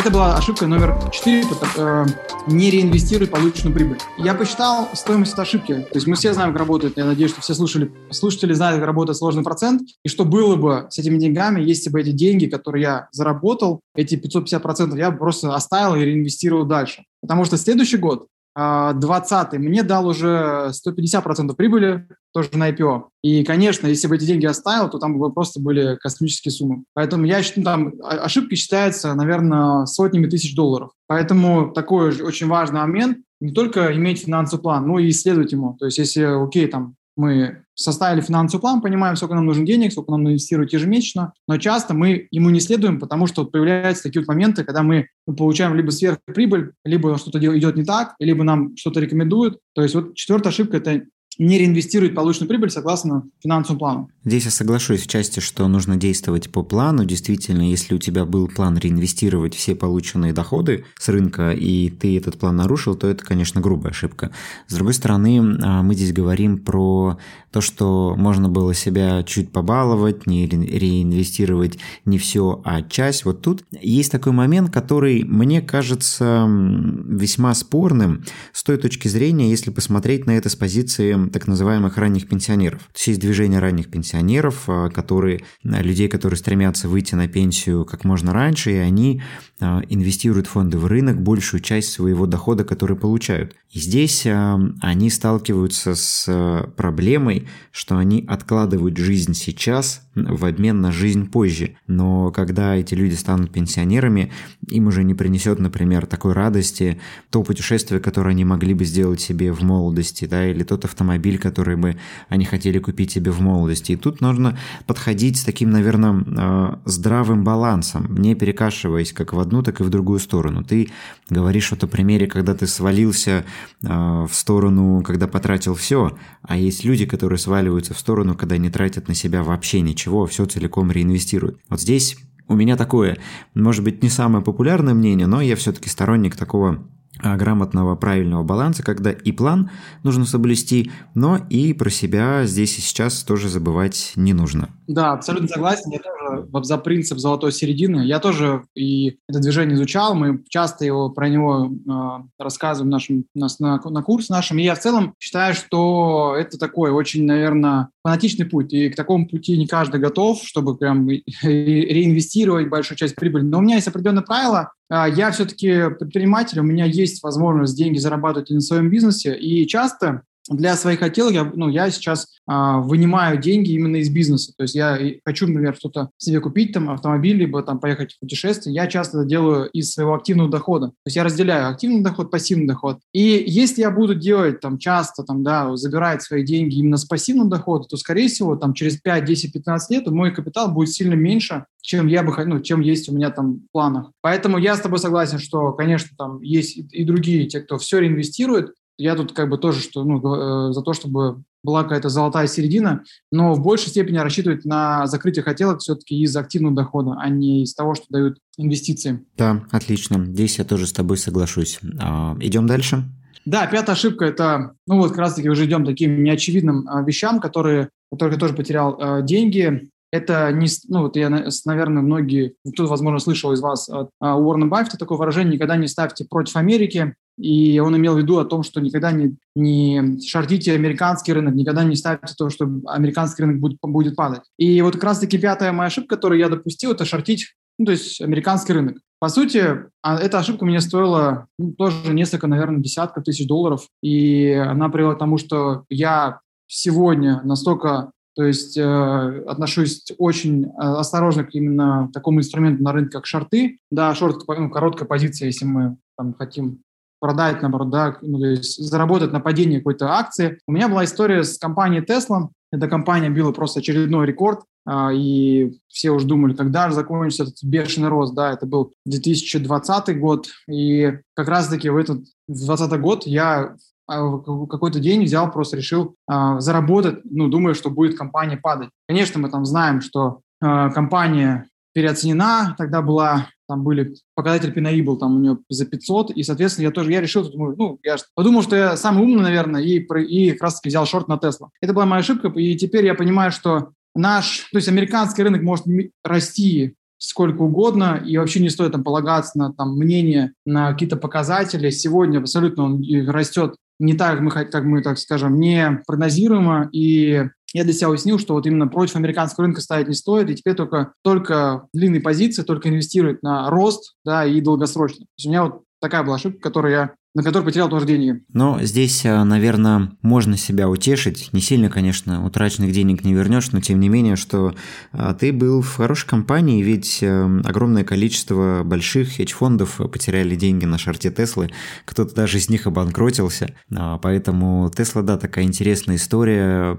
это 0.00 0.10
была 0.10 0.34
ошибка 0.34 0.66
номер 0.66 0.98
4, 1.12 1.44
э, 1.76 2.06
не 2.46 2.70
реинвестируй 2.70 3.28
полученную 3.28 3.74
прибыль. 3.74 3.98
Я 4.16 4.34
посчитал 4.34 4.88
стоимость 4.94 5.34
этой 5.34 5.42
ошибки. 5.42 5.74
То 5.74 5.96
есть 5.96 6.06
мы 6.06 6.16
все 6.16 6.32
знаем, 6.32 6.52
как 6.52 6.60
работает, 6.60 6.96
я 6.96 7.04
надеюсь, 7.04 7.32
что 7.32 7.42
все 7.42 7.52
слушали, 7.52 7.92
слушатели 8.10 8.54
знают, 8.54 8.78
как 8.78 8.86
работает 8.86 9.18
сложный 9.18 9.42
процент, 9.42 9.82
и 10.02 10.08
что 10.08 10.24
было 10.24 10.56
бы 10.56 10.86
с 10.88 10.98
этими 10.98 11.18
деньгами, 11.18 11.60
если 11.60 11.90
бы 11.90 12.00
эти 12.00 12.12
деньги, 12.12 12.46
которые 12.46 12.82
я 12.82 13.08
заработал, 13.12 13.80
эти 13.94 14.14
550%, 14.14 14.96
я 14.96 15.10
просто 15.10 15.54
оставил 15.54 15.96
и 15.96 16.04
реинвестировал 16.04 16.64
дальше. 16.64 17.04
Потому 17.20 17.44
что 17.44 17.58
следующий 17.58 17.98
год 17.98 18.26
20 18.56 19.52
мне 19.54 19.82
дал 19.82 20.06
уже 20.06 20.70
150% 20.72 21.54
прибыли, 21.54 22.06
тоже 22.32 22.50
на 22.52 22.70
IPO. 22.70 23.04
И, 23.22 23.44
конечно, 23.44 23.86
если 23.86 24.06
бы 24.08 24.16
эти 24.16 24.24
деньги 24.24 24.46
оставил, 24.46 24.88
то 24.88 24.98
там 24.98 25.18
бы 25.18 25.32
просто 25.32 25.60
были 25.60 25.96
космические 25.96 26.52
суммы. 26.52 26.84
Поэтому 26.94 27.24
я 27.24 27.42
считаю, 27.42 27.64
там 27.64 27.92
ошибки 28.02 28.54
считаются, 28.54 29.14
наверное, 29.14 29.86
сотнями 29.86 30.26
тысяч 30.26 30.54
долларов. 30.54 30.90
Поэтому 31.06 31.72
такой 31.72 32.20
очень 32.22 32.48
важный 32.48 32.80
момент 32.80 33.18
не 33.40 33.52
только 33.52 33.94
иметь 33.96 34.24
финансовый 34.24 34.60
план, 34.60 34.86
но 34.86 34.98
и 34.98 35.10
исследовать 35.10 35.52
ему. 35.52 35.76
То 35.78 35.86
есть 35.86 35.98
если, 35.98 36.22
окей, 36.22 36.66
там 36.66 36.94
мы 37.16 37.64
составили 37.74 38.20
финансовый 38.20 38.60
план, 38.60 38.80
понимаем, 38.80 39.16
сколько 39.16 39.34
нам 39.34 39.46
нужно 39.46 39.64
денег, 39.64 39.92
сколько 39.92 40.10
нам 40.10 40.28
инвестировать 40.28 40.72
ежемесячно, 40.72 41.32
но 41.48 41.58
часто 41.58 41.94
мы 41.94 42.28
ему 42.30 42.50
не 42.50 42.60
следуем, 42.60 42.98
потому 42.98 43.26
что 43.26 43.44
появляются 43.46 44.04
такие 44.04 44.20
вот 44.20 44.28
моменты, 44.28 44.64
когда 44.64 44.82
мы 44.82 45.08
получаем 45.26 45.74
либо 45.74 45.90
сверхприбыль, 45.90 46.72
либо 46.84 47.16
что-то 47.18 47.38
идет 47.38 47.76
не 47.76 47.84
так, 47.84 48.14
либо 48.18 48.44
нам 48.44 48.76
что-то 48.76 49.00
рекомендуют. 49.00 49.58
То 49.74 49.82
есть 49.82 49.94
вот 49.94 50.14
четвертая 50.14 50.52
ошибка– 50.52 50.76
это 50.78 51.02
не 51.38 51.58
реинвестирует 51.58 52.14
полученную 52.14 52.48
прибыль 52.48 52.70
согласно 52.70 53.24
финансовому 53.42 53.78
плану. 53.78 54.10
Здесь 54.24 54.44
я 54.44 54.50
соглашусь 54.50 55.02
в 55.02 55.06
части, 55.06 55.40
что 55.40 55.66
нужно 55.68 55.96
действовать 55.96 56.50
по 56.50 56.62
плану. 56.62 57.04
Действительно, 57.04 57.62
если 57.62 57.94
у 57.94 57.98
тебя 57.98 58.24
был 58.26 58.48
план 58.48 58.76
реинвестировать 58.76 59.54
все 59.54 59.74
полученные 59.74 60.32
доходы 60.32 60.84
с 60.98 61.08
рынка, 61.08 61.52
и 61.52 61.88
ты 61.88 62.18
этот 62.18 62.38
план 62.38 62.56
нарушил, 62.56 62.94
то 62.94 63.06
это, 63.06 63.24
конечно, 63.24 63.60
грубая 63.60 63.92
ошибка. 63.92 64.30
С 64.66 64.74
другой 64.74 64.92
стороны, 64.92 65.58
а, 65.62 65.82
мы 65.82 65.94
здесь 65.94 66.12
говорим 66.12 66.58
про 66.58 67.18
то, 67.50 67.60
что 67.60 68.14
можно 68.16 68.48
было 68.48 68.74
себя 68.74 69.22
чуть 69.22 69.50
побаловать, 69.50 70.26
не 70.26 70.46
реинвестировать 70.46 71.78
не 72.04 72.18
все, 72.18 72.60
а 72.64 72.82
часть. 72.82 73.24
Вот 73.24 73.42
тут 73.42 73.64
есть 73.72 74.12
такой 74.12 74.32
момент, 74.32 74.70
который 74.70 75.24
мне 75.24 75.62
кажется 75.62 76.46
весьма 76.48 77.54
спорным 77.54 78.24
с 78.52 78.62
той 78.62 78.76
точки 78.76 79.08
зрения, 79.08 79.50
если 79.50 79.70
посмотреть 79.70 80.26
на 80.26 80.32
это 80.32 80.48
с 80.48 80.56
позиции 80.56 81.29
так 81.32 81.46
называемых 81.46 81.96
ранних 81.98 82.28
пенсионеров. 82.28 82.80
То 82.80 82.92
есть 82.94 83.06
есть 83.08 83.20
движение 83.20 83.58
ранних 83.58 83.90
пенсионеров, 83.90 84.64
а, 84.66 84.90
которые, 84.90 85.42
а, 85.64 85.82
людей, 85.82 86.08
которые 86.08 86.38
стремятся 86.38 86.88
выйти 86.88 87.14
на 87.14 87.28
пенсию 87.28 87.84
как 87.84 88.04
можно 88.04 88.32
раньше, 88.32 88.72
и 88.72 88.76
они 88.76 89.22
а, 89.60 89.82
инвестируют 89.88 90.46
фонды 90.46 90.78
в 90.78 90.86
рынок 90.86 91.20
большую 91.20 91.60
часть 91.60 91.92
своего 91.92 92.26
дохода, 92.26 92.64
который 92.64 92.96
получают. 92.96 93.54
И 93.70 93.78
здесь 93.78 94.26
они 94.26 95.10
сталкиваются 95.10 95.94
с 95.94 96.66
проблемой, 96.76 97.46
что 97.70 97.96
они 97.96 98.24
откладывают 98.26 98.96
жизнь 98.96 99.34
сейчас 99.34 100.02
в 100.28 100.44
обмен 100.44 100.80
на 100.80 100.92
жизнь 100.92 101.30
позже. 101.30 101.76
Но 101.86 102.30
когда 102.30 102.76
эти 102.76 102.94
люди 102.94 103.14
станут 103.14 103.52
пенсионерами, 103.52 104.32
им 104.68 104.86
уже 104.86 105.04
не 105.04 105.14
принесет, 105.14 105.58
например, 105.58 106.06
такой 106.06 106.32
радости 106.32 107.00
то 107.30 107.42
путешествие, 107.42 108.00
которое 108.00 108.30
они 108.30 108.44
могли 108.44 108.74
бы 108.74 108.84
сделать 108.84 109.20
себе 109.20 109.52
в 109.52 109.62
молодости, 109.62 110.24
да, 110.24 110.46
или 110.48 110.62
тот 110.62 110.84
автомобиль, 110.84 111.38
который 111.38 111.76
бы 111.76 111.96
они 112.28 112.44
хотели 112.44 112.78
купить 112.78 113.12
себе 113.12 113.30
в 113.30 113.40
молодости. 113.40 113.92
И 113.92 113.96
тут 113.96 114.20
нужно 114.20 114.58
подходить 114.86 115.38
с 115.38 115.44
таким, 115.44 115.70
наверное, 115.70 116.24
э, 116.26 116.76
здравым 116.84 117.44
балансом, 117.44 118.14
не 118.16 118.34
перекашиваясь 118.34 119.12
как 119.12 119.32
в 119.32 119.40
одну, 119.40 119.62
так 119.62 119.80
и 119.80 119.84
в 119.84 119.90
другую 119.90 120.18
сторону. 120.18 120.64
Ты 120.64 120.90
говоришь 121.28 121.70
вот 121.70 121.84
о 121.84 121.86
примере, 121.86 122.26
когда 122.26 122.54
ты 122.54 122.66
свалился 122.66 123.44
э, 123.82 123.86
в 123.88 124.30
сторону, 124.32 125.02
когда 125.02 125.26
потратил 125.26 125.74
все, 125.74 126.16
а 126.42 126.56
есть 126.56 126.84
люди, 126.84 127.06
которые 127.06 127.38
сваливаются 127.38 127.94
в 127.94 127.98
сторону, 127.98 128.34
когда 128.34 128.56
не 128.56 128.70
тратят 128.70 129.08
на 129.08 129.14
себя 129.14 129.42
вообще 129.42 129.80
ничего 129.80 130.09
чего 130.10 130.26
все 130.26 130.44
целиком 130.44 130.90
реинвестируют. 130.90 131.60
Вот 131.68 131.80
здесь 131.80 132.16
у 132.48 132.54
меня 132.54 132.76
такое, 132.76 133.18
может 133.54 133.84
быть, 133.84 134.02
не 134.02 134.08
самое 134.08 134.44
популярное 134.44 134.92
мнение, 134.92 135.28
но 135.28 135.40
я 135.40 135.54
все-таки 135.54 135.88
сторонник 135.88 136.34
такого 136.34 136.84
грамотного, 137.22 137.96
правильного 137.96 138.42
баланса, 138.42 138.82
когда 138.82 139.10
и 139.10 139.32
план 139.32 139.70
нужно 140.02 140.24
соблюсти, 140.24 140.90
но 141.14 141.38
и 141.48 141.72
про 141.72 141.90
себя 141.90 142.44
здесь 142.44 142.78
и 142.78 142.80
сейчас 142.80 143.22
тоже 143.22 143.48
забывать 143.48 144.12
не 144.16 144.32
нужно. 144.32 144.70
Да, 144.86 145.12
абсолютно 145.12 145.48
согласен. 145.48 145.90
Я 145.92 146.00
тоже 146.00 146.64
за 146.64 146.78
принцип 146.78 147.18
золотой 147.18 147.52
середины. 147.52 148.04
Я 148.04 148.18
тоже 148.18 148.64
и 148.74 149.18
это 149.28 149.38
движение 149.38 149.76
изучал. 149.76 150.14
Мы 150.14 150.42
часто 150.48 150.84
его 150.84 151.10
про 151.10 151.28
него 151.28 151.70
э, 151.70 152.42
рассказываем 152.42 152.90
нашим, 152.90 153.24
нас 153.34 153.60
на, 153.60 153.80
на 153.84 154.02
курс 154.02 154.28
нашим. 154.28 154.58
И 154.58 154.64
я 154.64 154.74
в 154.74 154.80
целом 154.80 155.14
считаю, 155.20 155.54
что 155.54 156.34
это 156.36 156.58
такой 156.58 156.90
очень, 156.90 157.24
наверное, 157.24 157.90
фанатичный 158.02 158.46
путь. 158.46 158.72
И 158.72 158.88
к 158.90 158.96
такому 158.96 159.28
пути 159.28 159.56
не 159.56 159.66
каждый 159.66 160.00
готов, 160.00 160.42
чтобы 160.42 160.76
прям 160.76 161.08
реинвестировать 161.08 162.68
большую 162.68 162.98
часть 162.98 163.14
прибыли. 163.14 163.42
Но 163.42 163.58
у 163.58 163.62
меня 163.62 163.76
есть 163.76 163.88
определенные 163.88 164.24
правила. 164.24 164.72
А, 164.90 165.08
я 165.08 165.30
все-таки 165.30 165.88
предприниматель, 165.88 166.58
у 166.58 166.64
меня 166.64 166.84
есть 166.84 167.22
возможность 167.22 167.76
деньги 167.76 167.98
зарабатывать 167.98 168.50
на 168.50 168.60
своем 168.60 168.90
бизнесе. 168.90 169.36
И 169.36 169.66
часто 169.66 170.22
для 170.50 170.76
своих 170.76 170.98
хотелок 170.98 171.32
я, 171.32 171.44
ну, 171.44 171.68
я 171.68 171.90
сейчас 171.90 172.26
а, 172.46 172.78
вынимаю 172.78 173.38
деньги 173.38 173.70
именно 173.70 173.96
из 173.96 174.10
бизнеса. 174.10 174.52
То 174.56 174.64
есть 174.64 174.74
я 174.74 174.98
хочу, 175.24 175.46
например, 175.46 175.76
что-то 175.76 176.10
себе 176.18 176.40
купить, 176.40 176.72
там, 176.72 176.90
автомобиль, 176.90 177.36
либо 177.36 177.62
там 177.62 177.78
поехать 177.78 178.14
в 178.14 178.20
путешествие. 178.20 178.74
Я 178.74 178.88
часто 178.88 179.18
это 179.18 179.28
делаю 179.28 179.70
из 179.70 179.92
своего 179.92 180.14
активного 180.14 180.50
дохода. 180.50 180.88
То 180.88 180.94
есть 181.06 181.16
я 181.16 181.22
разделяю 181.22 181.68
активный 181.68 182.02
доход, 182.02 182.30
пассивный 182.30 182.66
доход. 182.66 182.98
И 183.12 183.44
если 183.46 183.82
я 183.82 183.90
буду 183.90 184.16
делать 184.16 184.60
там 184.60 184.78
часто, 184.78 185.22
там, 185.22 185.44
да, 185.44 185.76
забирать 185.76 186.22
свои 186.22 186.44
деньги 186.44 186.76
именно 186.76 186.96
с 186.96 187.04
пассивного 187.04 187.48
дохода, 187.48 187.84
то, 187.84 187.96
скорее 187.96 188.28
всего, 188.28 188.56
там 188.56 188.74
через 188.74 188.96
5, 188.96 189.24
10, 189.24 189.52
15 189.52 189.90
лет 189.90 190.06
мой 190.10 190.34
капитал 190.34 190.72
будет 190.72 190.90
сильно 190.90 191.14
меньше, 191.14 191.66
чем 191.82 192.08
я 192.08 192.22
бы 192.22 192.34
ну, 192.44 192.60
чем 192.60 192.80
есть 192.80 193.08
у 193.08 193.14
меня 193.14 193.30
там 193.30 193.60
в 193.68 193.72
планах. 193.72 194.10
Поэтому 194.20 194.58
я 194.58 194.76
с 194.76 194.80
тобой 194.80 194.98
согласен, 194.98 195.38
что, 195.38 195.72
конечно, 195.72 196.10
там 196.18 196.42
есть 196.42 196.76
и 196.76 197.04
другие, 197.04 197.46
те, 197.46 197.60
кто 197.60 197.78
все 197.78 198.00
реинвестирует, 198.00 198.74
я 199.00 199.14
тут 199.14 199.32
как 199.32 199.48
бы 199.48 199.58
тоже 199.58 199.80
что, 199.80 200.04
ну, 200.04 200.18
э, 200.18 200.72
за 200.72 200.82
то, 200.82 200.92
чтобы 200.92 201.42
была 201.62 201.82
какая-то 201.82 202.08
золотая 202.08 202.46
середина, 202.46 203.02
но 203.30 203.54
в 203.54 203.62
большей 203.62 203.88
степени 203.88 204.18
рассчитывать 204.18 204.64
на 204.64 205.06
закрытие 205.06 205.42
хотелок 205.42 205.80
все-таки 205.80 206.18
из 206.20 206.34
активного 206.36 206.74
дохода, 206.74 207.16
а 207.18 207.28
не 207.28 207.64
из 207.64 207.74
того, 207.74 207.94
что 207.94 208.06
дают 208.08 208.38
инвестиции. 208.56 209.24
Да, 209.36 209.62
отлично. 209.70 210.24
Здесь 210.24 210.58
я 210.58 210.64
тоже 210.64 210.86
с 210.86 210.92
тобой 210.92 211.16
соглашусь. 211.16 211.80
А, 211.98 212.36
идем 212.40 212.66
дальше. 212.66 213.04
Да, 213.46 213.66
пятая 213.66 213.92
ошибка– 213.92 214.24
это, 214.26 214.72
ну 214.86 214.98
вот 214.98 215.10
как 215.10 215.18
раз-таки 215.18 215.48
уже 215.48 215.64
идем 215.64 215.84
таким 215.84 216.22
неочевидным 216.22 216.86
а, 216.88 217.02
вещам, 217.02 217.40
которые, 217.40 217.88
которые 218.10 218.34
я 218.34 218.40
тоже 218.40 218.54
потерял 218.54 218.96
а, 219.00 219.22
деньги. 219.22 219.90
Это 220.12 220.50
не, 220.52 220.66
ну 220.88 221.02
вот 221.02 221.16
я, 221.16 221.30
наверное, 221.64 222.02
многие, 222.02 222.54
кто, 222.72 222.86
возможно, 222.86 223.20
слышал 223.20 223.52
из 223.52 223.60
вас 223.60 223.88
от 223.88 224.10
а, 224.20 224.36
Уоррена 224.36 224.66
Баффета 224.66 224.98
такое 224.98 225.18
выражение 225.18 225.54
«никогда 225.54 225.76
не 225.76 225.86
ставьте 225.86 226.24
против 226.24 226.56
Америки», 226.56 227.14
и 227.38 227.78
он 227.78 227.96
имел 227.96 228.14
в 228.14 228.18
виду 228.18 228.38
о 228.38 228.44
том, 228.44 228.62
что 228.62 228.80
никогда 228.80 229.12
не, 229.12 229.36
не 229.54 230.20
шортите 230.20 230.74
американский 230.74 231.32
рынок, 231.32 231.54
никогда 231.54 231.84
не 231.84 231.96
ставьте 231.96 232.34
то, 232.36 232.50
что 232.50 232.68
американский 232.86 233.42
рынок 233.42 233.60
будет, 233.60 233.78
будет 233.82 234.16
падать. 234.16 234.42
И 234.58 234.82
вот 234.82 234.94
как 234.94 235.04
раз-таки 235.04 235.38
пятая 235.38 235.72
моя 235.72 235.86
ошибка, 235.86 236.16
которую 236.16 236.38
я 236.38 236.48
допустил, 236.48 236.92
это 236.92 237.04
шортить, 237.04 237.54
ну, 237.78 237.86
то 237.86 237.92
есть 237.92 238.20
американский 238.20 238.72
рынок. 238.72 238.98
По 239.20 239.28
сути, 239.28 239.84
а, 240.02 240.18
эта 240.18 240.38
ошибка 240.38 240.64
мне 240.64 240.80
стоила 240.80 241.46
ну, 241.58 241.72
тоже 241.72 242.12
несколько, 242.12 242.46
наверное, 242.46 242.82
десятков 242.82 243.24
тысяч 243.24 243.46
долларов, 243.46 243.86
и 244.02 244.52
она 244.52 244.88
привела 244.88 245.14
к 245.14 245.18
тому, 245.18 245.38
что 245.38 245.84
я 245.88 246.40
сегодня 246.66 247.40
настолько 247.42 248.12
то 248.36 248.44
есть 248.44 248.76
э, 248.76 249.44
отношусь 249.46 250.04
очень 250.18 250.66
э, 250.66 250.68
осторожно 250.78 251.44
к 251.44 251.54
именно 251.54 252.10
такому 252.12 252.40
инструменту 252.40 252.82
на 252.82 252.92
рынке, 252.92 253.10
как 253.10 253.26
шорты. 253.26 253.78
Да, 253.90 254.14
шорт, 254.14 254.44
ну, 254.46 254.70
короткая 254.70 255.08
позиция, 255.08 255.46
если 255.46 255.64
мы 255.64 255.96
там, 256.16 256.34
хотим 256.34 256.80
продать, 257.20 257.60
наоборот, 257.60 257.90
да, 257.90 258.16
ну, 258.22 258.38
то 258.38 258.46
есть 258.46 258.82
заработать 258.82 259.32
на 259.32 259.40
падении 259.40 259.78
какой-то 259.78 260.12
акции. 260.12 260.58
У 260.66 260.72
меня 260.72 260.88
была 260.88 261.04
история 261.04 261.44
с 261.44 261.58
компанией 261.58 262.02
Tesla. 262.02 262.48
Эта 262.72 262.88
компания 262.88 263.28
била 263.28 263.52
просто 263.52 263.80
очередной 263.80 264.26
рекорд, 264.26 264.60
а, 264.86 265.12
и 265.12 265.72
все 265.88 266.10
уже 266.10 266.26
думали, 266.26 266.54
когда 266.54 266.88
же 266.88 266.94
закончится 266.94 267.42
этот 267.42 267.62
бешеный 267.62 268.08
рост. 268.08 268.34
Да, 268.34 268.52
это 268.52 268.64
был 268.64 268.94
2020 269.06 270.18
год, 270.18 270.48
и 270.68 271.18
как 271.34 271.48
раз-таки 271.48 271.90
в 271.90 271.96
этот 271.96 272.18
2020 272.48 273.00
год 273.00 273.26
я 273.26 273.74
какой-то 274.10 274.98
день 274.98 275.24
взял, 275.24 275.50
просто 275.50 275.76
решил 275.76 276.16
а, 276.26 276.60
заработать, 276.60 277.20
ну, 277.24 277.48
думая, 277.48 277.74
что 277.74 277.90
будет 277.90 278.18
компания 278.18 278.56
падать. 278.56 278.90
Конечно, 279.08 279.40
мы 279.40 279.50
там 279.50 279.64
знаем, 279.64 280.00
что 280.00 280.40
а, 280.60 280.90
компания 280.90 281.68
переоценена, 281.92 282.74
тогда 282.78 283.02
была, 283.02 283.48
там 283.68 283.82
были 283.82 284.14
показатель 284.34 284.72
P&E 284.72 285.02
был 285.02 285.16
там 285.16 285.36
у 285.36 285.38
нее 285.38 285.58
за 285.68 285.86
500, 285.86 286.30
и, 286.30 286.42
соответственно, 286.42 286.86
я 286.86 286.90
тоже, 286.92 287.12
я 287.12 287.20
решил, 287.20 287.50
ну, 287.52 287.98
я 288.02 288.16
подумал, 288.34 288.62
что 288.62 288.76
я 288.76 288.96
самый 288.96 289.24
умный, 289.24 289.42
наверное, 289.42 289.82
и, 289.82 289.98
и 289.98 290.52
как 290.52 290.62
раз 290.62 290.76
таки 290.76 290.88
взял 290.88 291.06
шорт 291.06 291.28
на 291.28 291.38
Тесла. 291.38 291.70
Это 291.80 291.92
была 291.92 292.06
моя 292.06 292.20
ошибка, 292.20 292.48
и 292.48 292.76
теперь 292.76 293.06
я 293.06 293.14
понимаю, 293.14 293.50
что 293.50 293.90
наш, 294.14 294.68
то 294.72 294.78
есть 294.78 294.88
американский 294.88 295.42
рынок 295.42 295.62
может 295.62 295.86
расти 296.24 296.94
сколько 297.20 297.62
угодно, 297.62 298.22
и 298.24 298.38
вообще 298.38 298.60
не 298.60 298.70
стоит 298.70 298.92
там 298.92 299.04
полагаться 299.04 299.58
на 299.58 299.72
там, 299.72 299.96
мнение, 299.96 300.54
на 300.64 300.92
какие-то 300.92 301.16
показатели. 301.16 301.90
Сегодня 301.90 302.38
абсолютно 302.38 302.84
он 302.84 303.04
растет 303.28 303.76
не 304.00 304.14
так, 304.14 304.40
мы, 304.40 304.50
как 304.50 304.84
мы, 304.84 305.02
так 305.02 305.18
скажем, 305.18 305.60
не 305.60 306.02
прогнозируемо, 306.06 306.88
и 306.92 307.44
я 307.72 307.84
для 307.84 307.92
себя 307.92 308.08
уяснил, 308.08 308.38
что 308.38 308.54
вот 308.54 308.66
именно 308.66 308.88
против 308.88 309.16
американского 309.16 309.66
рынка 309.66 309.80
ставить 309.80 310.08
не 310.08 310.14
стоит, 310.14 310.50
и 310.50 310.54
теперь 310.56 310.74
только, 310.74 311.12
только 311.22 311.86
длинные 311.92 312.20
позиции, 312.20 312.62
только 312.62 312.88
инвестировать 312.88 313.42
на 313.42 313.70
рост 313.70 314.16
да, 314.24 314.44
и 314.44 314.60
долгосрочно. 314.60 315.20
То 315.26 315.32
есть 315.36 315.46
у 315.46 315.50
меня 315.50 315.64
вот 315.64 315.82
такая 316.00 316.24
была 316.24 316.36
ошибка, 316.36 316.60
которую 316.60 316.92
я 316.92 317.14
на 317.34 317.44
который 317.44 317.64
потерял 317.64 317.88
тоже 317.88 318.06
деньги. 318.06 318.42
Но 318.52 318.82
здесь, 318.82 319.24
э, 319.24 319.44
наверное, 319.44 320.10
можно 320.20 320.56
себя 320.56 320.88
утешить. 320.88 321.50
Не 321.52 321.60
сильно, 321.60 321.88
конечно, 321.88 322.44
утраченных 322.44 322.90
денег 322.90 323.24
не 323.24 323.34
вернешь, 323.34 323.70
но 323.70 323.80
тем 323.80 324.00
не 324.00 324.08
менее, 324.08 324.34
что 324.34 324.74
э, 325.12 325.34
ты 325.38 325.52
был 325.52 325.80
в 325.80 325.94
хорошей 325.94 326.26
компании, 326.26 326.82
ведь 326.82 327.22
э, 327.22 327.60
огромное 327.64 328.02
количество 328.02 328.82
больших 328.84 329.36
хедж-фондов 329.36 330.00
потеряли 330.10 330.56
деньги 330.56 330.86
на 330.86 330.98
шарте 330.98 331.30
Теслы, 331.30 331.70
кто-то 332.04 332.34
даже 332.34 332.58
из 332.58 332.68
них 332.68 332.88
обанкротился. 332.88 333.74
А, 333.94 334.18
поэтому 334.18 334.90
Тесла, 334.94 335.22
да, 335.22 335.38
такая 335.38 335.64
интересная 335.64 336.16
история. 336.16 336.98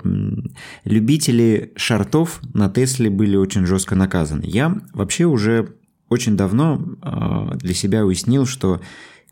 Любители 0.86 1.74
шартов 1.76 2.40
на 2.54 2.70
Тесле 2.70 3.10
были 3.10 3.36
очень 3.36 3.66
жестко 3.66 3.96
наказаны. 3.96 4.46
Я 4.46 4.78
вообще 4.94 5.26
уже 5.26 5.76
очень 6.08 6.36
давно 6.36 6.78
для 7.56 7.74
себя 7.74 8.06
уяснил, 8.06 8.46
что 8.46 8.82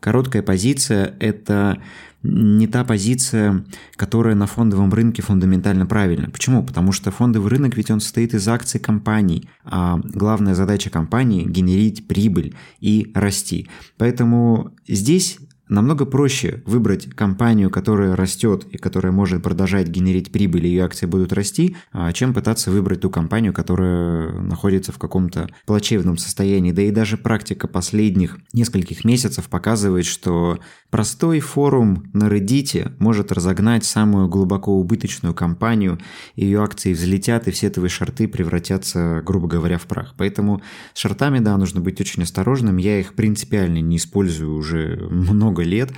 Короткая 0.00 0.42
позиция– 0.42 1.14
это 1.20 1.80
не 2.22 2.66
та 2.66 2.84
позиция, 2.84 3.64
которая 3.96 4.34
на 4.34 4.46
фондовом 4.46 4.92
рынке 4.92 5.22
фундаментально 5.22 5.86
правильна. 5.86 6.28
Почему? 6.30 6.62
Потому 6.64 6.92
что 6.92 7.10
фондовый 7.10 7.50
рынок 7.50 7.76
ведь 7.76 7.90
он 7.90 8.00
состоит 8.00 8.34
из 8.34 8.46
акций 8.48 8.78
компаний, 8.80 9.48
а 9.64 9.98
главная 10.02 10.54
задача 10.54 10.90
компании– 10.90 11.44
генерить 11.48 12.06
прибыль 12.06 12.54
и 12.80 13.10
расти. 13.14 13.68
Поэтому 13.96 14.72
здесь 14.86 15.38
намного 15.70 16.04
проще 16.04 16.62
выбрать 16.66 17.08
компанию, 17.14 17.70
которая 17.70 18.16
растет 18.16 18.66
и 18.70 18.76
которая 18.76 19.12
может 19.12 19.42
продолжать 19.42 19.88
генерить 19.88 20.32
прибыль, 20.32 20.66
и 20.66 20.70
ее 20.70 20.84
акции 20.84 21.06
будут 21.06 21.32
расти, 21.32 21.76
а, 21.92 22.12
чем 22.12 22.34
пытаться 22.34 22.70
выбрать 22.70 23.00
ту 23.00 23.10
компанию, 23.10 23.52
которая 23.52 24.32
находится 24.40 24.92
в 24.92 24.98
каком-то 24.98 25.48
плачевном 25.66 26.18
состоянии. 26.18 26.72
Да 26.72 26.82
и 26.82 26.90
даже 26.90 27.16
практика 27.16 27.68
последних 27.68 28.38
нескольких 28.52 29.04
месяцев 29.04 29.48
показывает, 29.48 30.04
что 30.04 30.58
простой 30.90 31.40
форум 31.40 32.10
на 32.12 32.28
Reddit 32.28 32.92
может 32.98 33.32
разогнать 33.32 33.84
самую 33.84 34.28
глубоко 34.28 34.78
убыточную 34.78 35.34
компанию, 35.34 35.98
ее 36.34 36.62
акции 36.62 36.92
взлетят, 36.92 37.48
и 37.48 37.50
все 37.50 37.70
твои 37.70 37.88
шарты 37.88 38.28
превратятся, 38.28 39.22
грубо 39.24 39.46
говоря, 39.46 39.78
в 39.78 39.86
прах. 39.86 40.14
Поэтому 40.18 40.62
с 40.94 40.98
шартами, 40.98 41.38
да, 41.38 41.56
нужно 41.56 41.80
быть 41.80 42.00
очень 42.00 42.22
осторожным. 42.22 42.76
Я 42.76 42.98
их 42.98 43.14
принципиально 43.14 43.80
не 43.80 43.96
использую 43.96 44.54
уже 44.54 45.06
много 45.10 45.59
много 45.60 45.62
лет, 45.62 45.90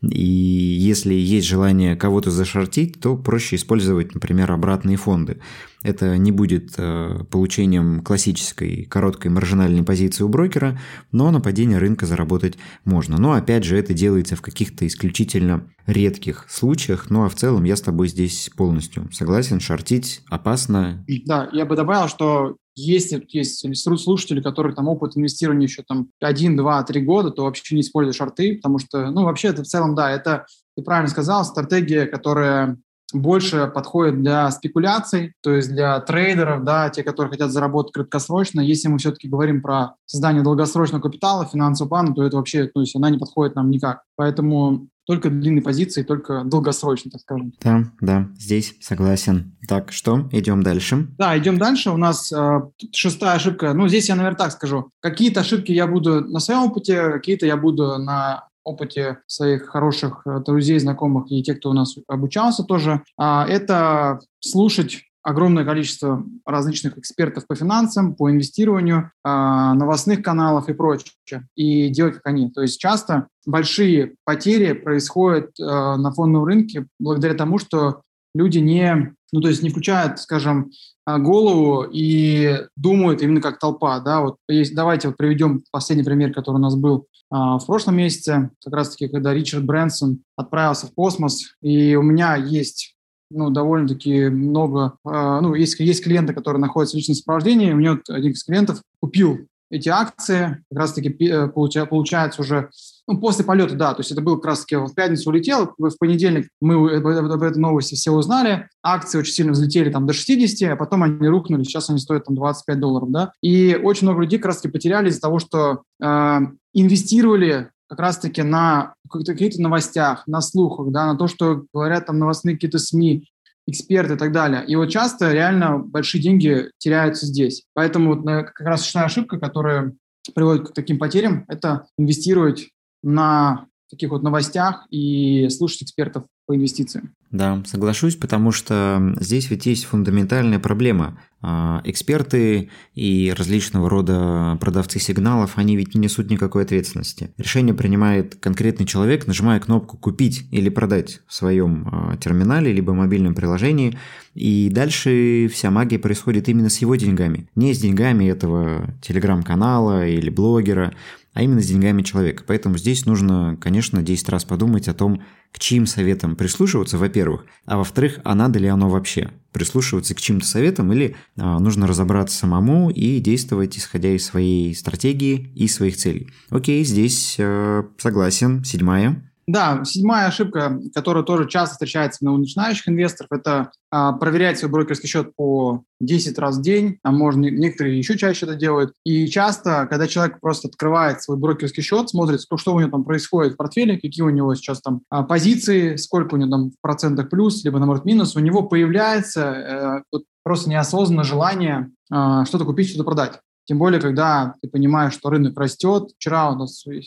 и 0.00 0.24
если 0.24 1.12
есть 1.12 1.46
желание 1.46 1.96
кого-то 1.96 2.30
зашортить, 2.30 3.00
то 3.00 3.16
проще 3.16 3.56
использовать, 3.56 4.14
например, 4.14 4.52
обратные 4.52 4.96
фонды. 4.96 5.38
Это 5.82 6.16
не 6.16 6.30
будет 6.30 6.74
э, 6.76 7.24
получением 7.30 8.02
классической 8.02 8.84
короткой 8.84 9.30
маржинальной 9.30 9.82
позиции 9.82 10.22
у 10.22 10.28
брокера, 10.28 10.78
но 11.10 11.30
на 11.30 11.40
падение 11.40 11.78
рынка 11.78 12.06
заработать 12.06 12.58
можно. 12.84 13.18
Но 13.18 13.32
опять 13.32 13.64
же, 13.64 13.76
это 13.76 13.92
делается 13.92 14.36
в 14.36 14.42
каких-то 14.42 14.86
исключительно 14.86 15.64
редких 15.86 16.46
случаях. 16.48 17.10
Ну 17.10 17.24
а 17.24 17.28
в 17.28 17.34
целом 17.34 17.64
я 17.64 17.74
с 17.74 17.80
тобой 17.80 18.08
здесь 18.08 18.50
полностью 18.56 19.08
согласен. 19.12 19.58
Шортить 19.58 20.22
опасно. 20.28 21.04
Да, 21.26 21.48
я 21.52 21.64
бы 21.64 21.74
добавил, 21.74 22.08
что 22.08 22.56
если 22.78 23.26
есть 23.30 23.64
слушатели, 23.98 24.40
которые 24.40 24.74
там 24.74 24.88
опыт 24.88 25.16
инвестирования 25.16 25.66
еще 25.66 25.82
там 25.82 26.08
1, 26.20 26.56
2, 26.56 26.82
3 26.84 27.00
года, 27.02 27.30
то 27.30 27.44
вообще 27.44 27.74
не 27.74 27.80
используют 27.80 28.16
шорты, 28.16 28.56
потому 28.56 28.78
что, 28.78 29.10
ну, 29.10 29.24
вообще 29.24 29.48
это 29.48 29.62
в 29.62 29.66
целом, 29.66 29.94
да, 29.94 30.10
это, 30.10 30.46
ты 30.76 30.82
правильно 30.82 31.10
сказал, 31.10 31.44
стратегия, 31.44 32.06
которая 32.06 32.78
больше 33.12 33.70
подходит 33.74 34.22
для 34.22 34.50
спекуляций, 34.50 35.32
то 35.42 35.50
есть 35.50 35.70
для 35.70 35.98
трейдеров, 36.00 36.62
да, 36.64 36.90
те, 36.90 37.02
которые 37.02 37.30
хотят 37.30 37.50
заработать 37.50 37.92
краткосрочно. 37.92 38.60
Если 38.60 38.88
мы 38.88 38.98
все-таки 38.98 39.28
говорим 39.28 39.62
про 39.62 39.94
создание 40.04 40.42
долгосрочного 40.42 41.00
капитала, 41.00 41.46
финансового 41.46 41.88
плана, 41.88 42.14
то 42.14 42.22
это 42.22 42.36
вообще, 42.36 42.66
то 42.66 42.80
есть 42.80 42.94
она 42.94 43.08
не 43.08 43.18
подходит 43.18 43.56
нам 43.56 43.70
никак. 43.70 44.02
Поэтому 44.16 44.88
только 45.08 45.30
длинные 45.30 45.62
позиции, 45.62 46.02
только 46.02 46.44
долгосрочно, 46.44 47.10
так 47.10 47.22
скажем. 47.22 47.54
Да, 47.62 47.84
да, 48.02 48.28
здесь 48.38 48.76
согласен. 48.80 49.56
Так, 49.66 49.90
что, 49.90 50.28
идем 50.32 50.62
дальше? 50.62 51.08
Да, 51.16 51.36
идем 51.38 51.56
дальше. 51.56 51.90
У 51.90 51.96
нас 51.96 52.30
э, 52.30 52.60
шестая 52.92 53.36
ошибка. 53.36 53.72
Ну, 53.72 53.88
здесь 53.88 54.10
я, 54.10 54.16
наверное, 54.16 54.36
так 54.36 54.52
скажу. 54.52 54.90
Какие-то 55.00 55.40
ошибки 55.40 55.72
я 55.72 55.86
буду 55.86 56.20
на 56.20 56.40
своем 56.40 56.64
опыте, 56.64 57.10
какие-то 57.10 57.46
я 57.46 57.56
буду 57.56 57.96
на 57.96 58.48
опыте 58.64 59.20
своих 59.26 59.68
хороших 59.68 60.26
э, 60.26 60.40
друзей, 60.44 60.78
знакомых 60.78 61.32
и 61.32 61.42
тех, 61.42 61.58
кто 61.58 61.70
у 61.70 61.72
нас 61.72 61.96
обучался 62.06 62.62
тоже, 62.62 63.02
а, 63.16 63.46
это 63.48 64.20
слушать 64.40 65.07
огромное 65.22 65.64
количество 65.64 66.24
различных 66.46 66.98
экспертов 66.98 67.46
по 67.46 67.54
финансам, 67.54 68.14
по 68.14 68.30
инвестированию, 68.30 69.10
а, 69.24 69.74
новостных 69.74 70.22
каналов 70.22 70.68
и 70.68 70.74
прочее, 70.74 71.48
и 71.54 71.88
делать 71.88 72.14
как 72.14 72.26
они. 72.26 72.50
То 72.50 72.62
есть 72.62 72.80
часто 72.80 73.28
большие 73.46 74.14
потери 74.24 74.72
происходят 74.72 75.50
э, 75.58 75.64
на 75.64 76.12
фондовом 76.12 76.46
рынке 76.46 76.86
благодаря 76.98 77.34
тому, 77.34 77.58
что 77.58 78.02
люди 78.34 78.58
не, 78.58 79.14
ну, 79.32 79.40
то 79.40 79.48
есть 79.48 79.62
не 79.62 79.70
включают, 79.70 80.18
скажем, 80.20 80.70
а, 81.06 81.18
голову 81.18 81.86
и 81.90 82.66
думают 82.76 83.22
именно 83.22 83.40
как 83.40 83.58
толпа, 83.58 84.00
да, 84.00 84.20
вот 84.20 84.36
есть, 84.48 84.74
давайте 84.74 85.08
вот 85.08 85.16
приведем 85.16 85.62
последний 85.70 86.04
пример, 86.04 86.32
который 86.32 86.56
у 86.56 86.60
нас 86.60 86.76
был 86.76 87.06
а, 87.30 87.58
в 87.58 87.66
прошлом 87.66 87.96
месяце, 87.96 88.50
как 88.62 88.74
раз-таки, 88.74 89.08
когда 89.08 89.32
Ричард 89.32 89.64
Брэнсон 89.64 90.20
отправился 90.36 90.86
в 90.86 90.94
космос, 90.94 91.54
и 91.62 91.94
у 91.94 92.02
меня 92.02 92.36
есть 92.36 92.94
ну, 93.30 93.50
довольно-таки 93.50 94.28
много, 94.28 94.94
а, 95.04 95.40
ну, 95.40 95.54
есть, 95.54 95.78
есть 95.80 96.02
клиенты, 96.02 96.32
которые 96.32 96.60
находятся 96.60 96.96
в 96.96 96.98
личном 96.98 97.14
сопровождении, 97.14 97.72
у 97.72 97.76
меня 97.76 97.98
один 98.08 98.32
из 98.32 98.44
клиентов 98.44 98.82
купил 99.00 99.46
эти 99.70 99.88
акции, 99.88 100.64
как 100.70 100.78
раз-таки 100.78 101.10
э, 101.26 101.48
получается 101.48 102.40
уже 102.40 102.70
ну, 103.06 103.18
после 103.18 103.44
полета, 103.44 103.74
да, 103.74 103.94
то 103.94 104.00
есть 104.00 104.10
это 104.10 104.20
был 104.20 104.36
как 104.36 104.46
раз-таки 104.46 104.76
в 104.76 104.94
пятницу 104.94 105.28
улетел, 105.28 105.74
в 105.76 105.96
понедельник 105.98 106.48
мы 106.60 106.96
об, 106.96 107.06
об 107.06 107.42
этой 107.42 107.58
новости 107.58 107.94
все 107.94 108.10
узнали, 108.10 108.68
акции 108.82 109.18
очень 109.18 109.34
сильно 109.34 109.52
взлетели 109.52 109.90
там 109.90 110.06
до 110.06 110.12
60, 110.12 110.70
а 110.70 110.76
потом 110.76 111.02
они 111.02 111.28
рухнули, 111.28 111.64
сейчас 111.64 111.90
они 111.90 111.98
стоят 111.98 112.24
там 112.24 112.34
25 112.34 112.80
долларов, 112.80 113.10
да, 113.10 113.32
и 113.42 113.78
очень 113.82 114.06
много 114.06 114.22
людей 114.22 114.38
как 114.38 114.46
раз-таки 114.46 114.72
потеряли 114.72 115.10
из-за 115.10 115.20
того, 115.20 115.38
что 115.38 115.82
э, 116.02 116.38
инвестировали 116.72 117.70
как 117.88 118.00
раз-таки 118.00 118.42
на 118.42 118.94
каких-то 119.10 119.62
новостях, 119.62 120.26
на 120.26 120.40
слухах, 120.40 120.92
да, 120.92 121.06
на 121.06 121.18
то, 121.18 121.26
что 121.26 121.64
говорят 121.72 122.06
там 122.06 122.18
новостные 122.18 122.54
какие-то 122.54 122.78
СМИ, 122.78 123.28
эксперты 123.66 124.14
и 124.14 124.16
так 124.16 124.32
далее. 124.32 124.64
И 124.66 124.76
вот 124.76 124.86
часто 124.86 125.32
реально 125.32 125.78
большие 125.78 126.22
деньги 126.22 126.70
теряются 126.78 127.26
здесь. 127.26 127.64
Поэтому 127.74 128.14
вот 128.14 128.26
как 128.26 128.60
раз 128.60 128.82
очная 128.82 129.04
ошибка, 129.04 129.38
которая 129.38 129.94
приводит 130.34 130.68
к 130.68 130.74
таким 130.74 130.98
потерям, 130.98 131.44
это 131.48 131.86
инвестировать 131.98 132.68
на 133.02 133.66
таких 133.90 134.10
вот 134.10 134.22
новостях 134.22 134.86
и 134.90 135.48
слушать 135.48 135.82
экспертов 135.84 136.24
по 136.46 136.54
инвестициям. 136.54 137.14
Да, 137.30 137.62
соглашусь, 137.66 138.16
потому 138.16 138.52
что 138.52 139.14
здесь 139.20 139.50
ведь 139.50 139.66
есть 139.66 139.84
фундаментальная 139.84 140.58
проблема. 140.58 141.18
А, 141.40 141.80
эксперты 141.84 142.68
и 142.96 143.32
различного 143.36 143.88
рода 143.88 144.58
продавцы 144.60 144.98
сигналов, 144.98 145.52
они 145.54 145.76
ведь 145.76 145.94
не 145.94 146.00
несут 146.00 146.30
никакой 146.30 146.64
ответственности. 146.64 147.30
Решение 147.38 147.74
принимает 147.74 148.34
конкретный 148.34 148.86
человек, 148.86 149.28
нажимая 149.28 149.60
кнопку 149.60 149.96
«Купить» 149.96 150.48
или 150.50 150.68
«Продать» 150.68 151.20
в 151.28 151.34
своем 151.34 151.88
а, 151.92 152.16
терминале 152.16 152.72
либо 152.72 152.92
мобильном 152.92 153.34
приложении, 153.36 153.96
и 154.34 154.68
дальше 154.68 155.48
вся 155.52 155.70
магия 155.70 155.98
происходит 155.98 156.48
именно 156.48 156.70
с 156.70 156.78
его 156.78 156.96
деньгами. 156.96 157.48
Не 157.54 157.72
с 157.72 157.78
деньгами 157.78 158.24
этого 158.24 158.94
телеграм-канала 159.00 160.08
или 160.08 160.30
блогера, 160.30 160.92
а 161.38 161.42
именно 161.42 161.62
с 161.62 161.68
деньгами 161.68 162.02
человека. 162.02 162.42
Поэтому 162.44 162.78
здесь 162.78 163.06
нужно, 163.06 163.56
конечно, 163.60 164.02
10 164.02 164.28
раз 164.28 164.44
подумать 164.44 164.88
о 164.88 164.92
том, 164.92 165.22
к 165.52 165.60
чьим 165.60 165.86
советам 165.86 166.34
прислушиваться, 166.34 166.98
во-первых, 166.98 167.44
а 167.64 167.78
во-вторых, 167.78 168.18
а 168.24 168.34
надо 168.34 168.58
ли 168.58 168.66
оно 168.66 168.90
вообще 168.90 169.30
прислушиваться 169.52 170.16
к 170.16 170.20
чьим-то 170.20 170.44
советам 170.44 170.92
или 170.92 171.14
а, 171.36 171.60
нужно 171.60 171.86
разобраться 171.86 172.36
самому 172.36 172.90
и 172.90 173.20
действовать 173.20 173.78
исходя 173.78 174.10
из 174.10 174.26
своей 174.26 174.74
стратегии 174.74 175.52
и 175.54 175.68
своих 175.68 175.96
целей. 175.96 176.28
Окей, 176.50 176.84
здесь 176.84 177.36
э, 177.38 177.84
согласен. 177.98 178.64
Седьмая. 178.64 179.30
Да, 179.48 179.82
седьмая 179.82 180.26
ошибка, 180.26 180.78
которая 180.94 181.24
тоже 181.24 181.48
часто 181.48 181.72
встречается 181.72 182.18
у 182.30 182.36
начинающих 182.36 182.86
инвесторов, 182.86 183.32
это 183.32 183.70
а, 183.90 184.12
проверять 184.12 184.58
свой 184.58 184.70
брокерский 184.70 185.08
счет 185.08 185.34
по 185.36 185.84
10 186.00 186.38
раз 186.38 186.58
в 186.58 186.60
день, 186.60 186.98
а 187.02 187.12
можно 187.12 187.46
некоторые 187.46 187.96
еще 187.96 188.18
чаще 188.18 188.44
это 188.44 188.56
делают. 188.56 188.92
И 189.06 189.26
часто, 189.28 189.86
когда 189.88 190.06
человек 190.06 190.38
просто 190.40 190.68
открывает 190.68 191.22
свой 191.22 191.38
брокерский 191.38 191.82
счет, 191.82 192.10
смотрит, 192.10 192.42
что, 192.42 192.74
у 192.74 192.78
него 192.78 192.90
там 192.90 193.04
происходит 193.04 193.54
в 193.54 193.56
портфеле, 193.56 193.98
какие 193.98 194.22
у 194.22 194.28
него 194.28 194.54
сейчас 194.54 194.82
там 194.82 195.00
а, 195.08 195.22
позиции, 195.22 195.96
сколько 195.96 196.34
у 196.34 196.36
него 196.36 196.50
там 196.50 196.70
в 196.70 196.74
процентах 196.82 197.30
плюс, 197.30 197.64
либо 197.64 197.78
наоборот 197.78 198.04
минус, 198.04 198.36
у 198.36 198.40
него 198.40 198.64
появляется 198.64 199.40
э, 199.40 200.02
вот 200.12 200.24
просто 200.42 200.68
неосознанно 200.68 201.24
желание 201.24 201.90
э, 202.12 202.44
что-то 202.44 202.66
купить, 202.66 202.90
что-то 202.90 203.04
продать. 203.04 203.40
Тем 203.68 203.78
более, 203.78 204.00
когда 204.00 204.54
ты 204.62 204.68
понимаешь, 204.68 205.12
что 205.12 205.28
рынок 205.28 205.58
растет. 205.60 206.10
Вчера 206.16 206.50
у 206.50 206.56
нас 206.56 206.86
э, 206.86 207.00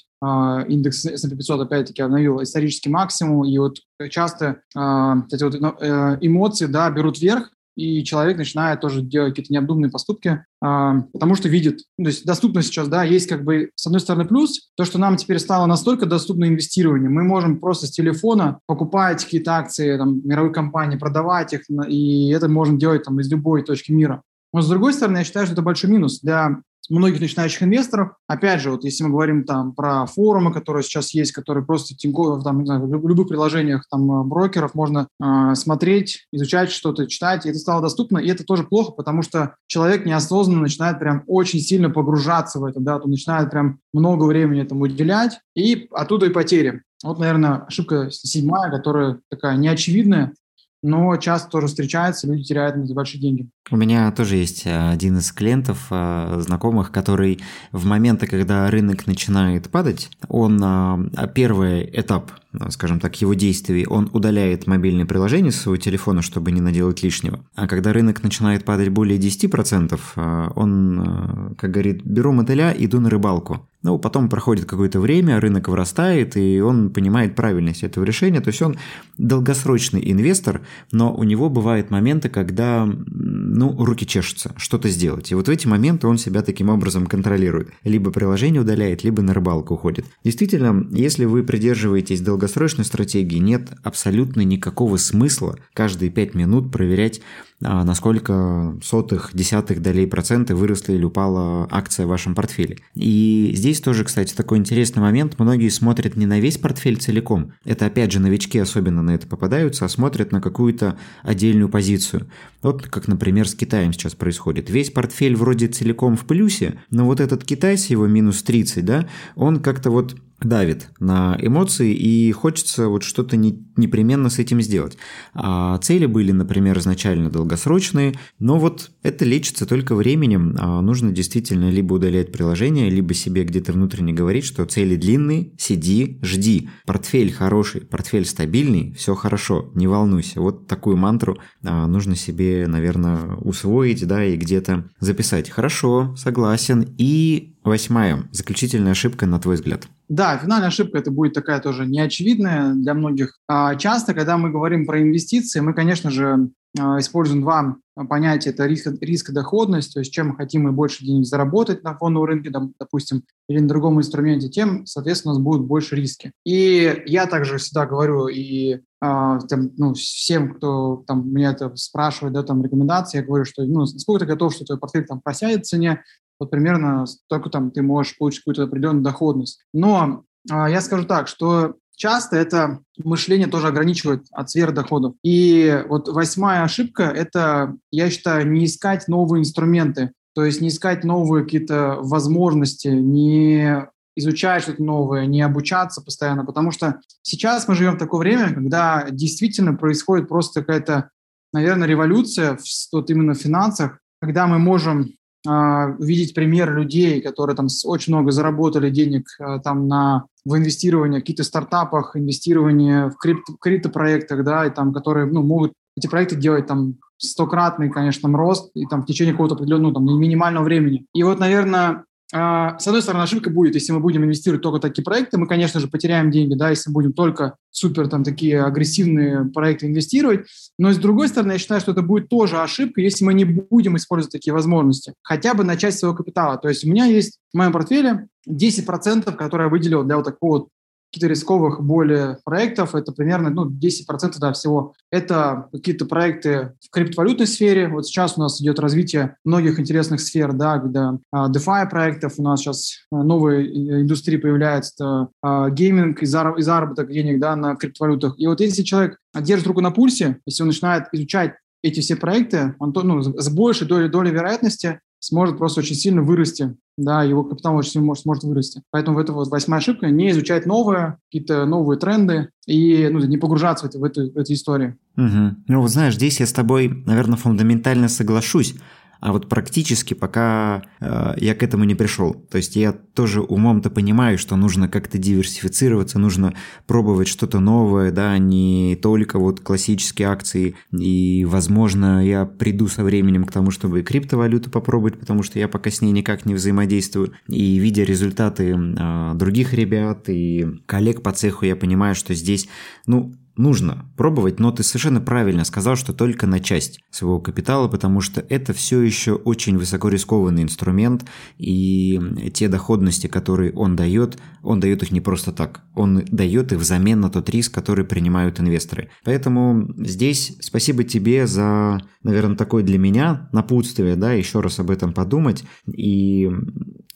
индекс 0.68 1.06
S&P 1.06 1.36
500 1.36 1.62
опять-таки 1.62 2.04
обновил 2.04 2.44
исторический 2.44 2.90
максимум, 2.92 3.46
и 3.46 3.58
вот 3.58 3.78
часто 4.12 4.62
э, 4.76 5.14
эти 5.32 5.44
вот 5.44 5.56
э, 5.56 6.18
эмоции 6.22 6.68
да, 6.68 6.92
берут 6.92 7.20
вверх, 7.20 7.50
и 7.76 8.04
человек 8.04 8.38
начинает 8.38 8.80
тоже 8.80 9.02
делать 9.02 9.32
какие-то 9.32 9.52
необдуманные 9.54 9.90
поступки, 9.90 10.46
э, 10.64 10.94
потому 11.12 11.34
что 11.34 11.50
видит, 11.50 11.80
ну, 11.98 12.06
то 12.06 12.10
есть 12.12 12.26
доступно 12.26 12.62
сейчас, 12.62 12.88
да, 12.88 13.04
есть 13.04 13.28
как 13.28 13.44
бы 13.44 13.72
с 13.74 13.88
одной 13.88 14.00
стороны 14.00 14.26
плюс, 14.26 14.70
то, 14.76 14.86
что 14.86 15.00
нам 15.00 15.18
теперь 15.18 15.40
стало 15.40 15.66
настолько 15.66 16.06
доступно 16.06 16.46
инвестирование, 16.46 17.10
мы 17.10 17.24
можем 17.24 17.60
просто 17.60 17.88
с 17.88 17.92
телефона 17.92 18.60
покупать 18.68 19.24
какие-то 19.24 19.56
акции 19.56 19.98
там, 19.98 20.22
мировой 20.24 20.54
компании, 20.54 20.98
продавать 20.98 21.54
их, 21.54 21.62
и 21.88 22.30
это 22.30 22.48
можем 22.48 22.78
делать 22.78 23.02
там 23.02 23.20
из 23.20 23.32
любой 23.32 23.64
точки 23.64 23.92
мира. 23.92 24.22
Но 24.54 24.62
с 24.62 24.70
другой 24.70 24.94
стороны, 24.94 25.20
я 25.20 25.24
считаю, 25.24 25.46
что 25.46 25.54
это 25.54 25.62
большой 25.62 25.90
минус 25.90 26.20
для 26.20 26.62
многих 26.92 27.22
начинающих 27.22 27.64
инвесторов. 27.64 28.14
Опять 28.28 28.62
же, 28.62 28.72
вот 28.72 28.84
если 28.84 29.04
мы 29.04 29.12
говорим 29.12 29.44
там 29.44 29.74
про 29.74 30.06
форумы, 30.06 30.54
которые 30.54 30.84
сейчас 30.84 31.14
есть, 31.14 31.32
которые 31.32 31.66
просто 31.66 31.96
в 31.96 33.08
любых 33.08 33.28
приложениях 33.28 33.86
там 33.90 34.12
э, 34.12 34.24
брокеров 34.24 34.76
можно 34.76 35.08
э, 35.24 35.56
смотреть, 35.56 36.28
изучать 36.32 36.72
что-то, 36.72 37.08
читать, 37.08 37.46
и 37.46 37.50
это 37.50 37.60
стало 37.60 37.82
доступно, 37.82 38.18
и 38.18 38.28
это 38.28 38.44
тоже 38.44 38.64
плохо, 38.64 38.92
потому 38.92 39.22
что 39.22 39.56
человек 39.68 40.06
неосознанно 40.06 40.62
начинает 40.62 41.00
прям 41.00 41.24
очень 41.28 41.60
сильно 41.60 41.90
погружаться 41.90 42.60
в 42.60 42.66
это, 42.66 42.80
да, 42.80 42.98
он 42.98 43.12
начинает 43.12 43.52
прям 43.52 43.80
много 43.94 44.26
времени 44.26 44.62
этому 44.62 44.84
уделять, 44.84 45.40
и 45.56 45.88
оттуда 45.92 46.26
и 46.26 46.30
потери. 46.30 46.84
Вот, 47.04 47.20
наверное, 47.20 47.66
ошибка 47.68 48.10
седьмая, 48.12 48.70
которая 48.70 49.20
такая 49.30 49.56
неочевидная, 49.56 50.34
но 50.82 51.16
часто 51.18 51.50
тоже 51.50 51.68
встречается, 51.68 52.28
люди 52.28 52.44
теряют 52.44 52.76
на 52.76 52.84
это 52.84 52.94
большие 52.94 53.22
деньги. 53.22 53.50
У 53.70 53.78
меня 53.78 54.12
тоже 54.12 54.38
есть 54.38 54.66
э, 54.66 54.90
один 54.90 55.18
из 55.18 55.32
клиентов, 55.32 55.88
э, 55.92 56.42
знакомых, 56.42 56.92
который 56.92 57.40
в 57.72 57.86
моменты, 57.86 58.28
когда 58.28 58.70
рынок 58.70 59.06
начинает 59.08 59.70
падать, 59.70 60.10
он 60.28 60.60
э, 60.64 61.28
первый 61.34 61.90
этап, 61.94 62.32
скажем 62.70 63.00
так, 63.00 63.22
его 63.22 63.34
действий, 63.34 63.86
он 63.86 64.10
удаляет 64.14 64.68
мобильное 64.68 65.06
приложение 65.06 65.52
с 65.52 65.62
своего 65.62 65.78
телефона, 65.78 66.22
чтобы 66.22 66.52
не 66.52 66.62
наделать 66.62 67.04
лишнего. 67.04 67.46
А 67.56 67.68
когда 67.68 67.94
рынок 67.94 68.24
начинает 68.24 68.66
падать 68.66 68.90
более 68.90 69.20
10%, 69.20 70.54
он, 70.56 71.56
как 71.58 71.72
говорит, 71.72 72.04
беру 72.04 72.32
мотыля, 72.34 72.74
иду 72.78 73.00
на 73.00 73.10
рыбалку. 73.10 73.68
Ну, 73.84 73.98
потом 73.98 74.30
проходит 74.30 74.66
какое-то 74.66 75.00
время, 75.00 75.40
рынок 75.40 75.68
вырастает, 75.68 76.38
и 76.38 76.62
он 76.62 76.92
понимает 76.92 77.36
правильность 77.36 77.84
этого 77.84 78.04
решения. 78.04 78.40
То 78.40 78.50
есть 78.50 78.62
он 78.62 78.78
долгосрочный 79.18 80.12
инвестор, 80.12 80.62
но 80.92 81.14
у 81.14 81.24
него 81.24 81.50
бывают 81.50 81.90
моменты, 81.90 82.30
когда 82.30 82.86
ну, 82.86 83.84
руки 83.84 84.06
чешутся, 84.06 84.54
что-то 84.58 84.88
сделать. 84.90 85.32
И 85.32 85.36
вот 85.36 85.48
в 85.48 85.52
эти 85.52 85.68
моменты 85.68 86.08
он 86.08 86.20
себя 86.20 86.44
таким 86.44 86.70
образом 86.70 87.08
контролирует. 87.08 87.70
Либо 87.84 88.12
приложение 88.12 88.62
удаляет, 88.62 89.04
либо 89.04 89.24
на 89.24 89.34
рыбалку 89.34 89.74
уходит. 89.74 90.06
Действительно, 90.24 90.88
если 90.92 91.26
вы 91.26 91.44
придерживаетесь 91.44 92.22
долгосрочной 92.22 92.86
стратегии, 92.86 93.38
нет 93.38 93.70
абсолютно 93.84 94.42
никакого 94.42 94.98
смысла 94.98 95.58
каждые 95.74 96.12
5 96.12 96.36
минут 96.36 96.72
проверять 96.72 97.22
а, 97.64 97.84
насколько 97.84 98.76
сотых, 98.84 99.32
десятых 99.34 99.82
долей 99.82 100.08
процента 100.08 100.56
выросла 100.56 100.94
или 100.94 101.04
упала 101.04 101.68
акция 101.70 102.06
в 102.06 102.10
вашем 102.10 102.36
портфеле. 102.36 102.78
И 102.96 103.52
здесь 103.56 103.82
тоже, 103.82 104.04
кстати, 104.04 104.34
такой 104.34 104.58
интересный 104.58 105.02
момент. 105.02 105.38
Многие 105.38 105.70
смотрят 105.70 106.16
не 106.16 106.26
на 106.26 106.40
весь 106.40 106.58
портфель 106.58 106.98
целиком. 106.98 107.54
Это, 107.64 107.86
опять 107.86 108.12
же, 108.12 108.20
новички 108.20 108.58
особенно 108.58 109.02
на 109.02 109.12
это 109.12 109.28
попадаются, 109.28 109.86
а 109.86 109.90
смотрят 109.90 110.32
на 110.32 110.42
какую-то 110.42 110.98
отдельную 111.24 111.70
позицию. 111.70 112.28
Вот 112.62 112.84
как, 112.84 113.08
например, 113.08 113.48
с 113.48 113.56
Китаем 113.56 113.94
сейчас 113.94 114.16
происходит. 114.16 114.70
Весь 114.70 114.92
портфель 114.92 115.36
вроде 115.36 115.68
целиком 115.68 116.16
в 116.16 116.26
плюсе, 116.26 116.80
но 116.90 117.06
вот 117.06 117.20
этот 117.20 117.44
Китай 117.44 117.78
с 117.78 117.88
его 117.88 118.08
минус 118.08 118.44
30, 118.44 118.86
да, 118.86 119.08
он 119.36 119.60
как-то 119.60 119.90
вот 119.90 120.16
давит 120.44 120.90
на 121.00 121.38
эмоции 121.40 121.94
и 121.94 122.32
хочется 122.32 122.88
вот 122.88 123.04
что-то 123.04 123.38
не, 123.38 123.64
непременно 123.78 124.30
с 124.30 124.40
этим 124.40 124.62
сделать. 124.62 124.98
А 125.34 125.78
цели 125.78 126.06
были, 126.06 126.32
например, 126.32 126.80
изначально 126.80 127.30
долгосрочные, 127.30 128.16
но 128.40 128.58
вот 128.58 128.92
это 129.04 129.24
лечится 129.24 129.66
только 129.66 129.96
временем. 129.96 130.56
А 130.60 130.82
нужно 130.82 131.12
действительно 131.12 131.70
либо 131.70 131.94
удалять 131.94 132.32
приложение, 132.32 132.90
либо 132.90 133.14
себе 133.14 133.44
где-то 133.44 133.74
внутренне 133.74 134.14
говорить, 134.14 134.46
что 134.46 134.66
цели 134.66 134.96
длинные, 134.96 135.52
сиди, 135.58 136.20
жди. 136.22 136.70
Портфель 136.86 137.32
хороший, 137.32 137.82
портфель 137.82 138.26
стабильный, 138.26 138.94
все 138.94 139.16
хорошо, 139.16 139.72
не 139.76 139.88
волнуйся. 139.88 140.42
Вот 140.42 140.68
такую 140.68 140.98
мантру 140.98 141.38
а, 141.64 141.88
нужно 141.88 142.16
себе, 142.16 142.51
наверное, 142.68 143.36
усвоить, 143.36 144.06
да, 144.08 144.24
и 144.24 144.38
где-то 144.38 144.90
записать. 145.00 145.50
Хорошо, 145.50 146.16
согласен. 146.16 146.96
И 146.98 147.56
восьмая, 147.64 148.24
заключительная 148.32 148.92
ошибка, 148.92 149.26
на 149.26 149.40
твой 149.40 149.56
взгляд. 149.56 149.88
Да, 150.12 150.38
финальная 150.38 150.68
ошибка 150.68 150.98
это 150.98 151.10
будет 151.10 151.32
такая 151.32 151.62
тоже 151.62 151.86
неочевидная 151.86 152.74
для 152.74 152.94
многих. 152.94 153.40
А 153.48 153.76
часто, 153.76 154.14
когда 154.14 154.38
мы 154.38 154.50
говорим 154.52 154.86
про 154.86 155.02
инвестиции, 155.02 155.62
мы, 155.62 155.74
конечно 155.74 156.12
же, 156.12 156.50
а, 156.78 157.00
используем 157.00 157.44
два 157.44 157.78
понятия. 158.10 158.50
Это 158.50 158.66
риск, 158.66 158.88
риск 159.00 159.30
и 159.30 159.34
доходность, 159.34 159.94
то 159.94 160.00
есть 160.00 160.12
чем 160.12 160.30
мы 160.30 160.36
хотим 160.36 160.64
мы 160.64 160.74
больше 160.74 161.06
денег 161.06 161.26
заработать 161.26 161.84
на 161.84 161.96
фондовом 161.96 162.28
рынке, 162.28 162.52
допустим, 162.78 163.24
или 163.48 163.60
на 163.60 163.70
другом 163.70 164.00
инструменте, 164.00 164.50
тем, 164.50 164.86
соответственно, 164.86 165.34
у 165.34 165.38
нас 165.38 165.44
будут 165.44 165.66
больше 165.66 165.96
риски. 165.96 166.34
И 166.46 167.04
я 167.06 167.26
также 167.26 167.58
всегда 167.58 167.86
говорю 167.86 168.28
и 168.28 168.82
а, 169.00 169.40
там, 169.40 169.72
ну, 169.78 169.94
всем, 169.94 170.56
кто 170.56 171.06
там, 171.08 171.34
меня 171.34 171.52
это 171.52 171.74
спрашивает, 171.78 172.34
да, 172.34 172.44
там, 172.44 172.62
рекомендации, 172.62 173.20
я 173.20 173.24
говорю, 173.24 173.46
что 173.46 173.64
ну, 173.64 173.86
сколько 173.86 174.26
ты 174.26 174.32
готов, 174.32 174.54
что 174.54 174.66
твой 174.66 174.78
портфель 174.78 175.06
там 175.06 175.22
просядет 175.22 175.66
в 175.66 175.70
цене, 175.70 176.04
вот 176.42 176.50
примерно 176.50 177.06
столько 177.06 177.52
там 177.52 177.70
ты 177.70 177.84
можешь 177.84 178.18
получить 178.18 178.40
какую-то 178.40 178.64
определенную 178.64 179.04
доходность. 179.04 179.62
Но 179.76 180.24
а, 180.50 180.68
я 180.68 180.82
скажу 180.82 181.06
так, 181.06 181.28
что 181.28 181.76
часто 181.96 182.36
это 182.36 182.80
мышление 182.98 183.48
тоже 183.48 183.68
ограничивает 183.68 184.26
от 184.32 184.50
сверхдоходов. 184.50 185.14
И 185.24 185.84
вот 185.88 186.08
восьмая 186.08 186.64
ошибка– 186.64 187.04
это, 187.16 187.76
я 187.92 188.10
считаю, 188.10 188.52
не 188.52 188.66
искать 188.66 189.08
новые 189.08 189.42
инструменты, 189.42 190.14
то 190.34 190.44
есть 190.44 190.62
не 190.62 190.70
искать 190.70 191.04
новые 191.04 191.44
какие-то 191.44 191.98
возможности, 192.00 192.88
не 192.88 193.86
изучать 194.16 194.64
что-то 194.64 194.82
новое, 194.82 195.28
не 195.28 195.44
обучаться 195.44 196.02
постоянно, 196.02 196.44
потому 196.44 196.72
что 196.72 197.02
сейчас 197.22 197.68
мы 197.68 197.76
живем 197.76 197.98
в 197.98 198.00
такое 198.00 198.20
время, 198.20 198.52
когда 198.52 199.06
действительно 199.12 199.76
происходит 199.76 200.28
просто 200.28 200.62
какая-то, 200.62 201.12
наверное, 201.54 201.88
революция 201.88 202.58
в, 202.58 202.64
вот 202.94 203.12
именно 203.12 203.36
в 203.36 203.38
финансах, 203.38 204.00
когда 204.20 204.48
мы 204.48 204.58
можем 204.58 205.12
видеть 205.46 206.34
пример 206.36 206.74
людей, 206.76 207.22
которые 207.22 207.56
там 207.56 207.68
очень 207.86 208.14
много 208.14 208.32
заработали 208.32 208.90
денег 208.90 209.26
а, 209.40 209.60
там 209.60 209.88
на 209.88 210.26
в 210.46 210.56
инвестировании, 210.56 211.20
в 211.20 211.22
каких-то 211.22 211.44
стартапах, 211.44 212.16
инвестирование 212.16 213.10
в 213.10 213.18
крипто, 213.18 213.54
криптопроектах, 213.60 214.44
да, 214.44 214.66
и 214.66 214.72
там, 214.72 214.94
которые, 214.94 215.28
ну, 215.28 215.44
могут 215.44 215.74
эти 215.96 216.08
проекты 216.08 216.36
делать 216.36 216.68
там 216.68 216.96
стократный, 217.18 217.90
конечно, 217.90 218.24
там, 218.24 218.36
рост 218.36 218.72
и 218.74 218.86
там 218.88 219.04
в 219.04 219.06
течение 219.06 219.34
какого-то 219.34 219.56
определенного, 219.56 219.94
там, 219.94 220.06
минимального 220.06 220.64
времени. 220.64 221.06
И 221.14 221.24
вот, 221.24 221.40
наверное, 221.40 221.90
а, 221.90 222.04
с 222.34 222.88
одной 222.88 223.02
стороны, 223.02 223.24
ошибка 223.24 223.50
будет, 223.50 223.76
если 223.76 223.92
мы 223.92 224.00
будем 224.00 224.24
инвестировать 224.24 224.62
только 224.62 224.80
такие 224.80 225.04
проекты, 225.04 225.38
мы, 225.38 225.48
конечно 225.48 225.82
же, 225.82 225.88
потеряем 225.88 226.32
деньги, 226.32 226.54
да, 226.56 226.70
если 226.70 226.90
будем 226.90 227.12
только 227.12 227.56
супер 227.72 228.08
там 228.08 228.24
такие 228.24 228.64
агрессивные 228.64 229.46
проекты 229.46 229.88
инвестировать. 229.88 230.48
Но 230.78 230.94
с 230.94 230.98
другой 230.98 231.28
стороны, 231.28 231.54
я 231.54 231.58
считаю, 231.58 231.82
что 231.82 231.92
это 231.92 232.02
будет 232.02 232.30
тоже 232.30 232.62
ошибка, 232.62 233.02
если 233.02 233.26
мы 233.26 233.34
не 233.34 233.44
будем 233.44 233.98
использовать 233.98 234.32
такие 234.32 234.54
возможности. 234.54 235.14
Хотя 235.24 235.54
бы 235.54 235.66
на 235.66 235.76
часть 235.76 236.00
своего 236.00 236.16
капитала. 236.16 236.58
То 236.58 236.70
есть 236.70 236.86
у 236.86 236.90
меня 236.90 237.06
есть 237.06 237.40
в 237.54 237.58
моем 237.58 237.74
портфеле 237.74 238.28
10%, 238.50 239.36
которые 239.36 239.66
я 239.66 239.70
выделил 239.70 240.04
для 240.04 240.16
вот 240.16 240.26
такого 240.26 240.70
каких-то 241.12 241.28
рисковых 241.28 241.84
более 241.84 242.38
проектов, 242.46 242.96
это 242.96 243.12
примерно 243.12 243.50
ну, 243.50 243.70
10% 243.70 244.34
да, 244.40 244.54
всего. 244.54 244.94
Это 245.12 245.68
какие-то 245.72 246.06
проекты 246.06 246.74
в 246.80 246.90
криптовалютной 246.90 247.48
сфере. 247.48 247.90
Вот 247.90 248.06
сейчас 248.06 248.38
у 248.38 248.42
нас 248.42 248.62
идет 248.62 248.80
развитие 248.80 249.36
многих 249.44 249.80
интересных 249.80 250.22
сфер, 250.22 250.54
да, 250.54 250.78
где 250.78 251.20
а, 251.32 251.52
DeFi 251.52 251.90
проектов, 251.90 252.36
у 252.38 252.44
нас 252.44 252.62
сейчас 252.62 253.00
а, 253.12 253.24
новые 253.24 254.02
индустрии 254.02 254.38
появляются, 254.38 255.28
а, 255.42 255.70
гейминг 255.70 256.24
и, 256.24 256.26
зараб- 256.26 256.58
и 256.58 256.62
заработок 256.62 257.12
денег 257.12 257.40
да, 257.40 257.58
на 257.58 257.76
криптовалютах. 257.76 258.36
И 258.38 258.48
вот 258.48 258.62
если 258.62 258.84
человек 258.84 259.18
держит 259.36 259.68
руку 259.68 259.82
на 259.82 259.92
пульсе, 259.92 260.40
если 260.46 260.64
он 260.64 260.68
начинает 260.68 261.06
изучать 261.12 261.56
эти 261.84 262.00
все 262.00 262.16
проекты, 262.16 262.76
он 262.80 262.94
ну, 262.96 263.22
с 263.22 263.50
большей 263.50 263.88
долей, 263.88 264.08
долей 264.08 264.32
вероятности 264.32 265.00
сможет 265.22 265.58
просто 265.58 265.80
очень 265.80 265.96
сильно 265.96 266.22
вырасти 266.22 266.76
да, 266.98 267.24
его 267.24 267.44
капитал 267.44 267.76
очень 267.76 267.92
сильно 267.92 268.08
может, 268.08 268.26
может 268.26 268.44
вырасти. 268.44 268.82
Поэтому 268.92 269.20
это 269.20 269.34
вот 269.34 269.50
восьмая 269.50 269.80
ошибка, 269.80 270.10
не 270.10 270.32
изучать 270.32 270.66
новое, 270.66 271.18
какие-то 271.26 271.66
новые 271.66 271.98
тренды 271.98 272.50
и 272.68 273.08
ну, 273.12 273.20
не 273.20 273.38
погружаться 273.38 273.86
в, 273.86 273.90
это, 273.90 274.00
в, 274.00 274.04
эту, 274.04 274.32
в 274.32 274.38
эту 274.38 274.54
историю. 274.54 274.98
Угу. 275.18 275.56
Ну, 275.68 275.82
вот 275.82 275.90
знаешь, 275.90 276.16
здесь 276.16 276.40
я 276.40 276.46
с 276.46 276.54
тобой, 276.54 277.04
наверное, 277.06 277.38
фундаментально 277.38 278.08
соглашусь 278.10 278.76
а 279.22 279.32
вот 279.32 279.48
практически 279.48 280.16
пока 280.16 280.82
э, 281.00 281.34
я 281.38 281.54
к 281.54 281.62
этому 281.62 281.84
не 281.84 281.94
пришел. 281.94 282.34
То 282.34 282.58
есть 282.58 282.76
я 282.76 282.92
тоже 282.92 283.42
умом-то 283.42 283.92
понимаю, 283.92 284.40
что 284.40 284.56
нужно 284.56 284.90
как-то 284.90 285.20
диверсифицироваться, 285.20 286.18
нужно 286.18 286.56
пробовать 286.88 287.28
что-то 287.28 287.60
новое, 287.60 288.12
да, 288.12 288.38
не 288.40 288.98
только 289.00 289.38
вот 289.38 289.60
классические 289.60 290.28
акции. 290.28 290.76
И, 290.92 291.46
возможно, 291.48 292.26
я 292.26 292.46
приду 292.46 292.88
со 292.88 293.04
временем 293.04 293.46
к 293.46 293.52
тому, 293.52 293.70
чтобы 293.70 294.00
и 294.00 294.04
криптовалюту 294.04 294.72
попробовать, 294.72 295.20
потому 295.20 295.44
что 295.44 295.60
я 295.60 295.68
пока 295.68 295.92
с 295.92 296.02
ней 296.02 296.12
никак 296.12 296.48
не 296.48 296.56
взаимодействую. 296.56 297.34
И 297.48 297.78
видя 297.78 298.04
результаты 298.04 298.76
э, 298.76 299.32
других 299.36 299.74
ребят 299.76 300.30
и 300.30 300.66
коллег 300.88 301.22
по 301.22 301.32
цеху, 301.32 301.66
я 301.66 301.76
понимаю, 301.76 302.16
что 302.16 302.34
здесь, 302.34 302.68
ну, 303.06 303.36
нужно 303.56 304.06
пробовать, 304.18 304.60
но 304.60 304.72
ты 304.72 304.84
совершенно 304.84 305.22
правильно 305.22 305.64
сказал, 305.64 305.96
что 305.96 306.14
только 306.14 306.48
на 306.48 306.60
часть 306.60 307.00
своего 307.10 307.40
капитала, 307.40 307.88
потому 307.88 308.22
что 308.22 308.42
это 308.50 308.74
все 308.74 309.02
еще 309.02 309.34
очень 309.34 309.78
высокорискованный 309.78 310.64
инструмент, 310.64 311.26
и 311.58 312.20
те 312.54 312.68
доходности, 312.68 313.28
которые 313.28 313.74
он 313.74 313.96
дает, 313.96 314.38
он 314.64 314.80
дает 314.80 315.04
их 315.04 315.12
не 315.12 315.22
просто 315.22 315.52
так, 315.52 315.82
он 315.96 316.24
дает 316.32 316.72
их 316.72 316.80
взамен 316.80 317.20
на 317.20 317.30
тот 317.30 317.50
риск, 317.50 317.74
который 317.74 318.06
принимают 318.06 318.60
инвесторы. 318.60 319.10
Поэтому 319.24 319.94
здесь 319.98 320.58
спасибо 320.62 321.04
тебе 321.04 321.48
за, 321.48 322.02
наверное, 322.24 322.56
такое 322.56 322.84
для 322.84 322.98
меня 322.98 323.50
напутствие, 323.52 324.16
да, 324.16 324.34
еще 324.34 324.62
раз 324.62 324.80
об 324.80 324.90
этом 324.90 325.14
подумать, 325.14 325.64
и 325.88 326.50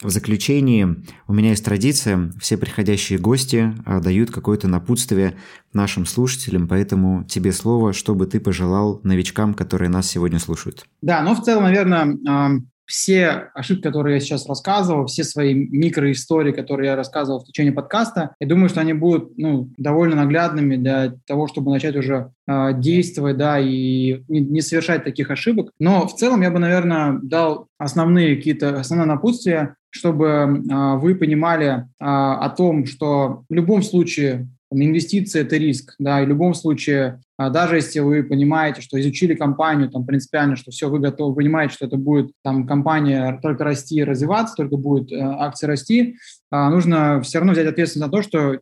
в 0.02 0.10
заключении 0.10 0.88
у 1.28 1.34
меня 1.34 1.50
есть 1.50 1.64
традиция, 1.64 2.32
все 2.40 2.58
приходящие 2.58 3.18
гости 3.18 3.74
а, 3.86 4.02
дают 4.02 4.32
какое-то 4.32 4.68
напутствие 4.68 5.38
нашим 5.74 6.06
слушателям, 6.06 6.68
поэтому 6.68 7.24
тебе 7.24 7.52
слово, 7.52 7.94
чтобы 7.94 8.28
ты 8.28 8.40
пожелал 8.40 9.00
новичкам, 9.04 9.54
которые 9.54 9.90
нас 9.90 10.08
сегодня 10.08 10.40
слушают. 10.40 10.86
Да, 11.02 11.22
ну 11.22 11.34
в 11.34 11.42
целом, 11.42 11.64
наверное, 11.64 12.62
все 12.86 13.50
ошибки, 13.54 13.84
которые 13.84 14.16
я 14.16 14.20
сейчас 14.20 14.48
рассказывал, 14.48 15.06
все 15.06 15.24
свои 15.24 15.54
микроистории, 15.54 16.52
которые 16.52 16.90
я 16.90 16.96
рассказывал 16.96 17.40
в 17.40 17.46
течение 17.46 17.74
подкаста, 17.74 18.36
я 18.40 18.48
думаю, 18.48 18.70
что 18.70 18.82
они 18.82 18.94
будут 18.94 19.38
ну, 19.38 19.70
довольно 19.78 20.16
наглядными 20.16 20.76
для 20.76 21.14
того, 21.26 21.48
чтобы 21.48 21.72
начать 21.72 21.96
уже 21.96 22.32
э, 22.48 22.74
действовать, 22.76 23.38
да, 23.38 23.60
и 23.60 24.24
не, 24.28 24.40
не 24.40 24.62
совершать 24.62 25.04
таких 25.04 25.32
ошибок. 25.32 25.72
Но 25.80 26.08
в 26.08 26.16
целом 26.16 26.42
я 26.42 26.52
бы, 26.52 26.60
наверное, 26.60 27.20
дал 27.22 27.68
основные 27.78 28.36
какие-то 28.36 28.80
основные 28.80 29.08
напутствия, 29.08 29.76
чтобы 29.90 30.28
э, 30.28 30.96
вы 30.98 31.16
понимали 31.16 31.68
э, 31.68 31.84
о 32.00 32.50
том, 32.50 32.86
что 32.86 33.44
в 33.50 33.54
любом 33.54 33.82
случае 33.82 34.48
инвестиции– 34.84 35.42
это 35.42 35.58
риск, 35.58 35.96
да, 36.00 36.22
и 36.22 36.26
в 36.26 36.30
любом 36.30 36.54
случае, 36.54 37.22
а, 37.38 37.50
даже 37.50 37.76
если 37.76 38.00
вы 38.00 38.24
понимаете, 38.24 38.82
что 38.82 39.00
изучили 39.00 39.34
компанию, 39.34 39.90
там, 39.90 40.06
принципиально, 40.06 40.56
что 40.56 40.72
все, 40.72 40.90
вы 40.90 41.00
готовы, 41.00 41.36
понимаете, 41.36 41.76
что 41.76 41.86
это 41.86 41.98
будет, 41.98 42.32
там, 42.44 42.68
компания 42.68 43.40
только 43.42 43.64
расти 43.64 43.96
и 43.98 44.04
развиваться, 44.04 44.56
только 44.56 44.78
будет 44.78 45.12
э, 45.12 45.20
акции 45.20 45.68
расти, 45.68 46.16
а, 46.52 46.70
нужно 46.70 47.22
все 47.22 47.40
равно 47.40 47.54
взять 47.54 47.68
ответственность 47.68 48.12
за 48.12 48.12
то, 48.12 48.22
что 48.22 48.60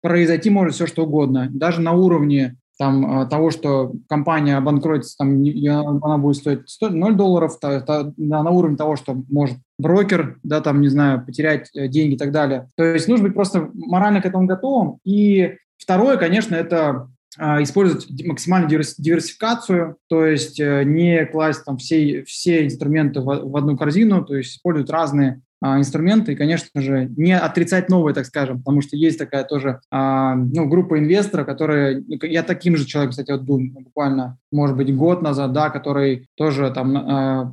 произойти 0.00 0.50
может 0.50 0.74
все, 0.74 0.86
что 0.86 1.04
угодно. 1.04 1.48
Даже 1.50 1.80
на 1.80 1.92
уровне 1.92 2.56
там, 2.78 3.22
э, 3.22 3.28
того, 3.28 3.50
что 3.50 3.92
компания 4.08 4.56
обанкротится, 4.56 5.18
там, 5.18 5.42
она 6.02 6.18
будет 6.18 6.36
стоить 6.36 6.60
0 6.80 7.14
долларов, 7.16 7.58
то, 7.60 7.80
то, 7.80 8.12
на 8.16 8.50
уровне 8.50 8.76
того, 8.76 8.96
что 8.96 9.16
может 9.28 9.58
брокер, 9.78 10.38
да, 10.42 10.60
там, 10.60 10.80
не 10.80 10.88
знаю, 10.88 11.24
потерять 11.24 11.68
э, 11.74 11.88
деньги 11.88 12.14
и 12.14 12.18
так 12.18 12.30
далее. 12.30 12.68
То 12.76 12.84
есть 12.84 13.08
нужно 13.08 13.26
быть 13.26 13.34
просто 13.34 13.70
морально 13.74 14.22
к 14.22 14.26
этому 14.26 14.46
готовым. 14.46 14.98
И 15.04 15.56
второе, 15.76 16.16
конечно, 16.16 16.54
это 16.54 17.08
а, 17.36 17.62
использовать 17.62 18.08
максимальную 18.24 18.70
диверсификацию, 18.70 19.96
то 20.08 20.24
есть 20.24 20.58
э, 20.58 20.82
не 20.84 21.26
класть 21.26 21.64
там 21.64 21.76
все, 21.76 22.24
все 22.24 22.64
инструменты 22.64 23.20
в, 23.20 23.24
в 23.24 23.56
одну 23.56 23.76
корзину, 23.76 24.24
то 24.24 24.34
есть 24.34 24.56
использовать 24.56 24.90
разные 24.90 25.42
инструменты 25.62 26.32
и, 26.32 26.36
конечно 26.36 26.80
же, 26.80 27.10
не 27.16 27.36
отрицать 27.36 27.88
новые, 27.88 28.14
так 28.14 28.26
скажем, 28.26 28.58
потому 28.58 28.80
что 28.80 28.96
есть 28.96 29.18
такая 29.18 29.44
тоже 29.44 29.80
а, 29.90 30.34
ну, 30.34 30.66
группа 30.68 30.98
инвесторов, 30.98 31.46
которые, 31.46 32.04
ну, 32.06 32.16
я 32.22 32.42
таким 32.42 32.76
же 32.76 32.84
человеком, 32.86 33.10
кстати, 33.10 33.32
вот 33.32 33.42
был 33.42 33.60
буквально, 33.60 34.38
может 34.52 34.76
быть, 34.76 34.94
год 34.94 35.22
назад, 35.22 35.52
да, 35.52 35.70
который 35.70 36.28
тоже 36.36 36.70
там 36.70 36.96
а, 36.96 37.52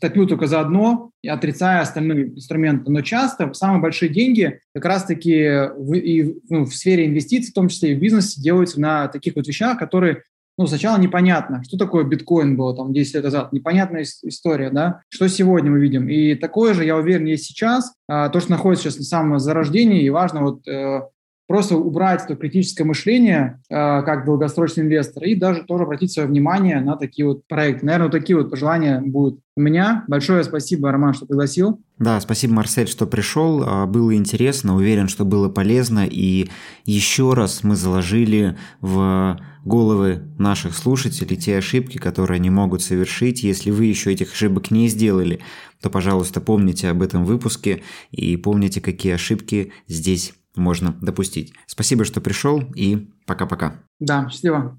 топил 0.00 0.26
только 0.26 0.46
за 0.46 0.60
одно, 0.60 1.10
отрицая 1.26 1.80
остальные 1.80 2.34
инструменты. 2.34 2.90
Но 2.90 3.02
часто 3.02 3.52
самые 3.54 3.80
большие 3.80 4.08
деньги 4.08 4.60
как 4.74 4.84
раз-таки 4.84 5.70
в, 5.76 5.94
и, 5.94 6.36
ну, 6.48 6.64
в 6.64 6.74
сфере 6.74 7.06
инвестиций, 7.06 7.50
в 7.50 7.54
том 7.54 7.68
числе 7.68 7.92
и 7.92 7.94
в 7.96 8.00
бизнесе, 8.00 8.40
делаются 8.40 8.80
на 8.80 9.08
таких 9.08 9.36
вот 9.36 9.46
вещах, 9.46 9.78
которые 9.78 10.22
ну, 10.56 10.66
сначала 10.66 10.98
непонятно, 10.98 11.62
что 11.64 11.76
такое 11.76 12.04
биткоин 12.04 12.56
было 12.56 12.76
там 12.76 12.92
10 12.92 13.14
лет 13.14 13.24
назад, 13.24 13.52
непонятная 13.52 14.04
история, 14.22 14.70
да, 14.70 15.00
что 15.08 15.28
сегодня 15.28 15.70
мы 15.70 15.80
видим. 15.80 16.08
И 16.08 16.34
такое 16.34 16.74
же, 16.74 16.84
я 16.84 16.96
уверен, 16.96 17.26
есть 17.26 17.46
сейчас, 17.46 17.94
а, 18.08 18.28
то, 18.28 18.40
что 18.40 18.50
находится 18.50 18.84
сейчас 18.84 18.98
на 18.98 19.04
самом 19.04 19.38
зарождении, 19.38 20.02
и 20.02 20.10
важно 20.10 20.42
вот 20.42 20.66
э, 20.68 21.02
просто 21.46 21.76
убрать 21.76 22.24
это 22.24 22.36
критическое 22.36 22.84
мышление 22.84 23.60
э, 23.68 23.74
как 24.02 24.24
долгосрочный 24.24 24.84
инвестор 24.84 25.24
и 25.24 25.34
даже 25.34 25.64
тоже 25.64 25.84
обратить 25.84 26.12
свое 26.12 26.28
внимание 26.28 26.80
на 26.80 26.96
такие 26.96 27.26
вот 27.26 27.46
проекты. 27.46 27.86
Наверное, 27.86 28.06
вот 28.06 28.12
такие 28.12 28.36
вот 28.36 28.50
пожелания 28.50 29.00
будут 29.00 29.40
у 29.56 29.60
меня. 29.60 30.04
Большое 30.08 30.42
спасибо, 30.42 30.90
Роман, 30.90 31.14
что 31.14 31.26
пригласил. 31.26 31.80
Да, 31.98 32.20
спасибо, 32.20 32.54
Марсель, 32.54 32.88
что 32.88 33.06
пришел. 33.06 33.62
А, 33.64 33.86
было 33.86 34.14
интересно, 34.16 34.74
уверен, 34.74 35.08
что 35.08 35.24
было 35.24 35.48
полезно. 35.48 36.06
И 36.06 36.48
еще 36.86 37.34
раз 37.34 37.62
мы 37.62 37.76
заложили 37.76 38.56
в 38.80 39.38
головы 39.64 40.22
наших 40.38 40.76
слушателей 40.76 41.36
те 41.36 41.58
ошибки, 41.58 41.98
которые 41.98 42.36
они 42.36 42.50
могут 42.50 42.82
совершить. 42.82 43.42
Если 43.42 43.70
вы 43.70 43.84
еще 43.84 44.12
этих 44.12 44.32
ошибок 44.32 44.70
не 44.70 44.88
сделали, 44.88 45.40
то, 45.80 45.90
пожалуйста, 45.90 46.40
помните 46.40 46.88
об 46.88 47.02
этом 47.02 47.24
выпуске 47.24 47.82
и 48.10 48.36
помните, 48.36 48.80
какие 48.80 49.12
ошибки 49.12 49.72
здесь 49.86 50.34
можно 50.56 50.92
допустить. 51.00 51.52
Спасибо, 51.66 52.04
что 52.04 52.20
пришел 52.20 52.62
и 52.74 53.10
пока-пока. 53.26 53.76
Да, 54.00 54.28
счастливо. 54.28 54.78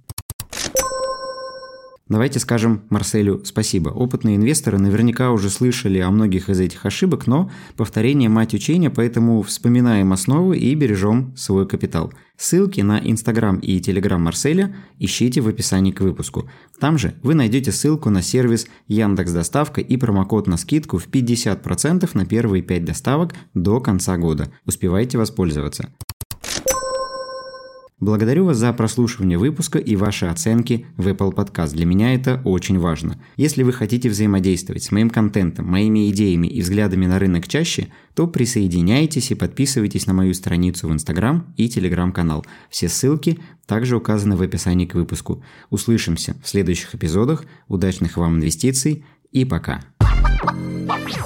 Давайте 2.08 2.40
скажем 2.40 2.84
Марселю 2.92 3.44
спасибо. 3.46 3.90
Опытные 3.90 4.36
инвесторы 4.36 4.78
наверняка 4.78 5.32
уже 5.32 5.50
слышали 5.50 5.98
о 5.98 6.12
многих 6.12 6.50
из 6.50 6.60
этих 6.60 6.86
ошибок, 6.86 7.26
но 7.26 7.50
повторение– 7.78 8.30
мать 8.30 8.54
учения, 8.54 8.92
поэтому 8.92 9.42
вспоминаем 9.42 10.14
основы 10.14 10.56
и 10.56 10.76
бережем 10.76 11.36
свой 11.36 11.68
капитал. 11.68 12.14
Ссылки 12.38 12.82
на 12.82 13.00
Инстаграм 13.00 13.58
и 13.58 13.80
Телеграм 13.80 14.22
Марселя 14.22 14.76
ищите 15.00 15.42
в 15.42 15.48
описании 15.48 15.92
к 15.92 16.02
выпуску. 16.02 16.48
Там 16.80 17.00
же 17.00 17.16
вы 17.24 17.34
найдете 17.34 17.72
ссылку 17.72 18.12
на 18.12 18.22
сервис 18.22 18.68
Яндекс 18.88 19.32
Доставка 19.32 19.82
и 19.82 19.98
промокод 19.98 20.46
на 20.46 20.58
скидку 20.58 21.00
в 21.00 21.08
50% 21.08 22.08
на 22.14 22.26
первые 22.28 22.62
5 22.62 22.86
доставок 22.86 23.34
до 23.56 23.80
конца 23.80 24.16
года. 24.18 24.52
Успевайте 24.68 25.18
воспользоваться. 25.18 25.90
Благодарю 28.02 28.44
вас 28.44 28.58
за 28.58 28.74
прослушивание 28.74 29.38
выпуска 29.38 29.80
и 29.80 29.96
ваши 29.96 30.26
оценки 30.26 30.86
в 30.98 31.08
Apple 31.08 31.34
Podcast. 31.34 31.74
Для 31.74 31.86
меня 31.86 32.14
это 32.14 32.42
очень 32.44 32.78
важно. 32.78 33.18
Если 33.38 33.64
вы 33.64 33.72
хотите 33.72 34.10
взаимодействовать 34.10 34.84
с 34.84 34.92
моим 34.92 35.10
контентом, 35.10 35.68
моими 35.68 36.10
идеями 36.12 36.48
и 36.48 36.62
взглядами 36.62 37.06
на 37.06 37.20
рынок 37.20 37.48
чаще, 37.48 37.88
то 38.14 38.28
присоединяйтесь 38.28 39.32
и 39.32 39.36
подписывайтесь 39.36 40.08
на 40.08 40.14
мою 40.14 40.34
страницу 40.34 40.90
в 40.90 40.94
Instagram 40.94 41.54
и 41.56 41.68
Telegram 41.68 42.12
канал. 42.12 42.46
Все 42.70 42.90
ссылки 42.90 43.40
также 43.66 43.96
указаны 43.96 44.36
в 44.36 44.42
описании 44.42 44.86
к 44.86 44.96
выпуску. 44.96 45.42
Услышимся 45.70 46.36
в 46.44 46.50
следующих 46.50 46.96
эпизодах. 46.96 47.46
Удачных 47.70 48.18
вам 48.18 48.36
инвестиций 48.36 49.06
и 49.32 49.46
пока. 49.46 49.80
Oh. 50.88 51.25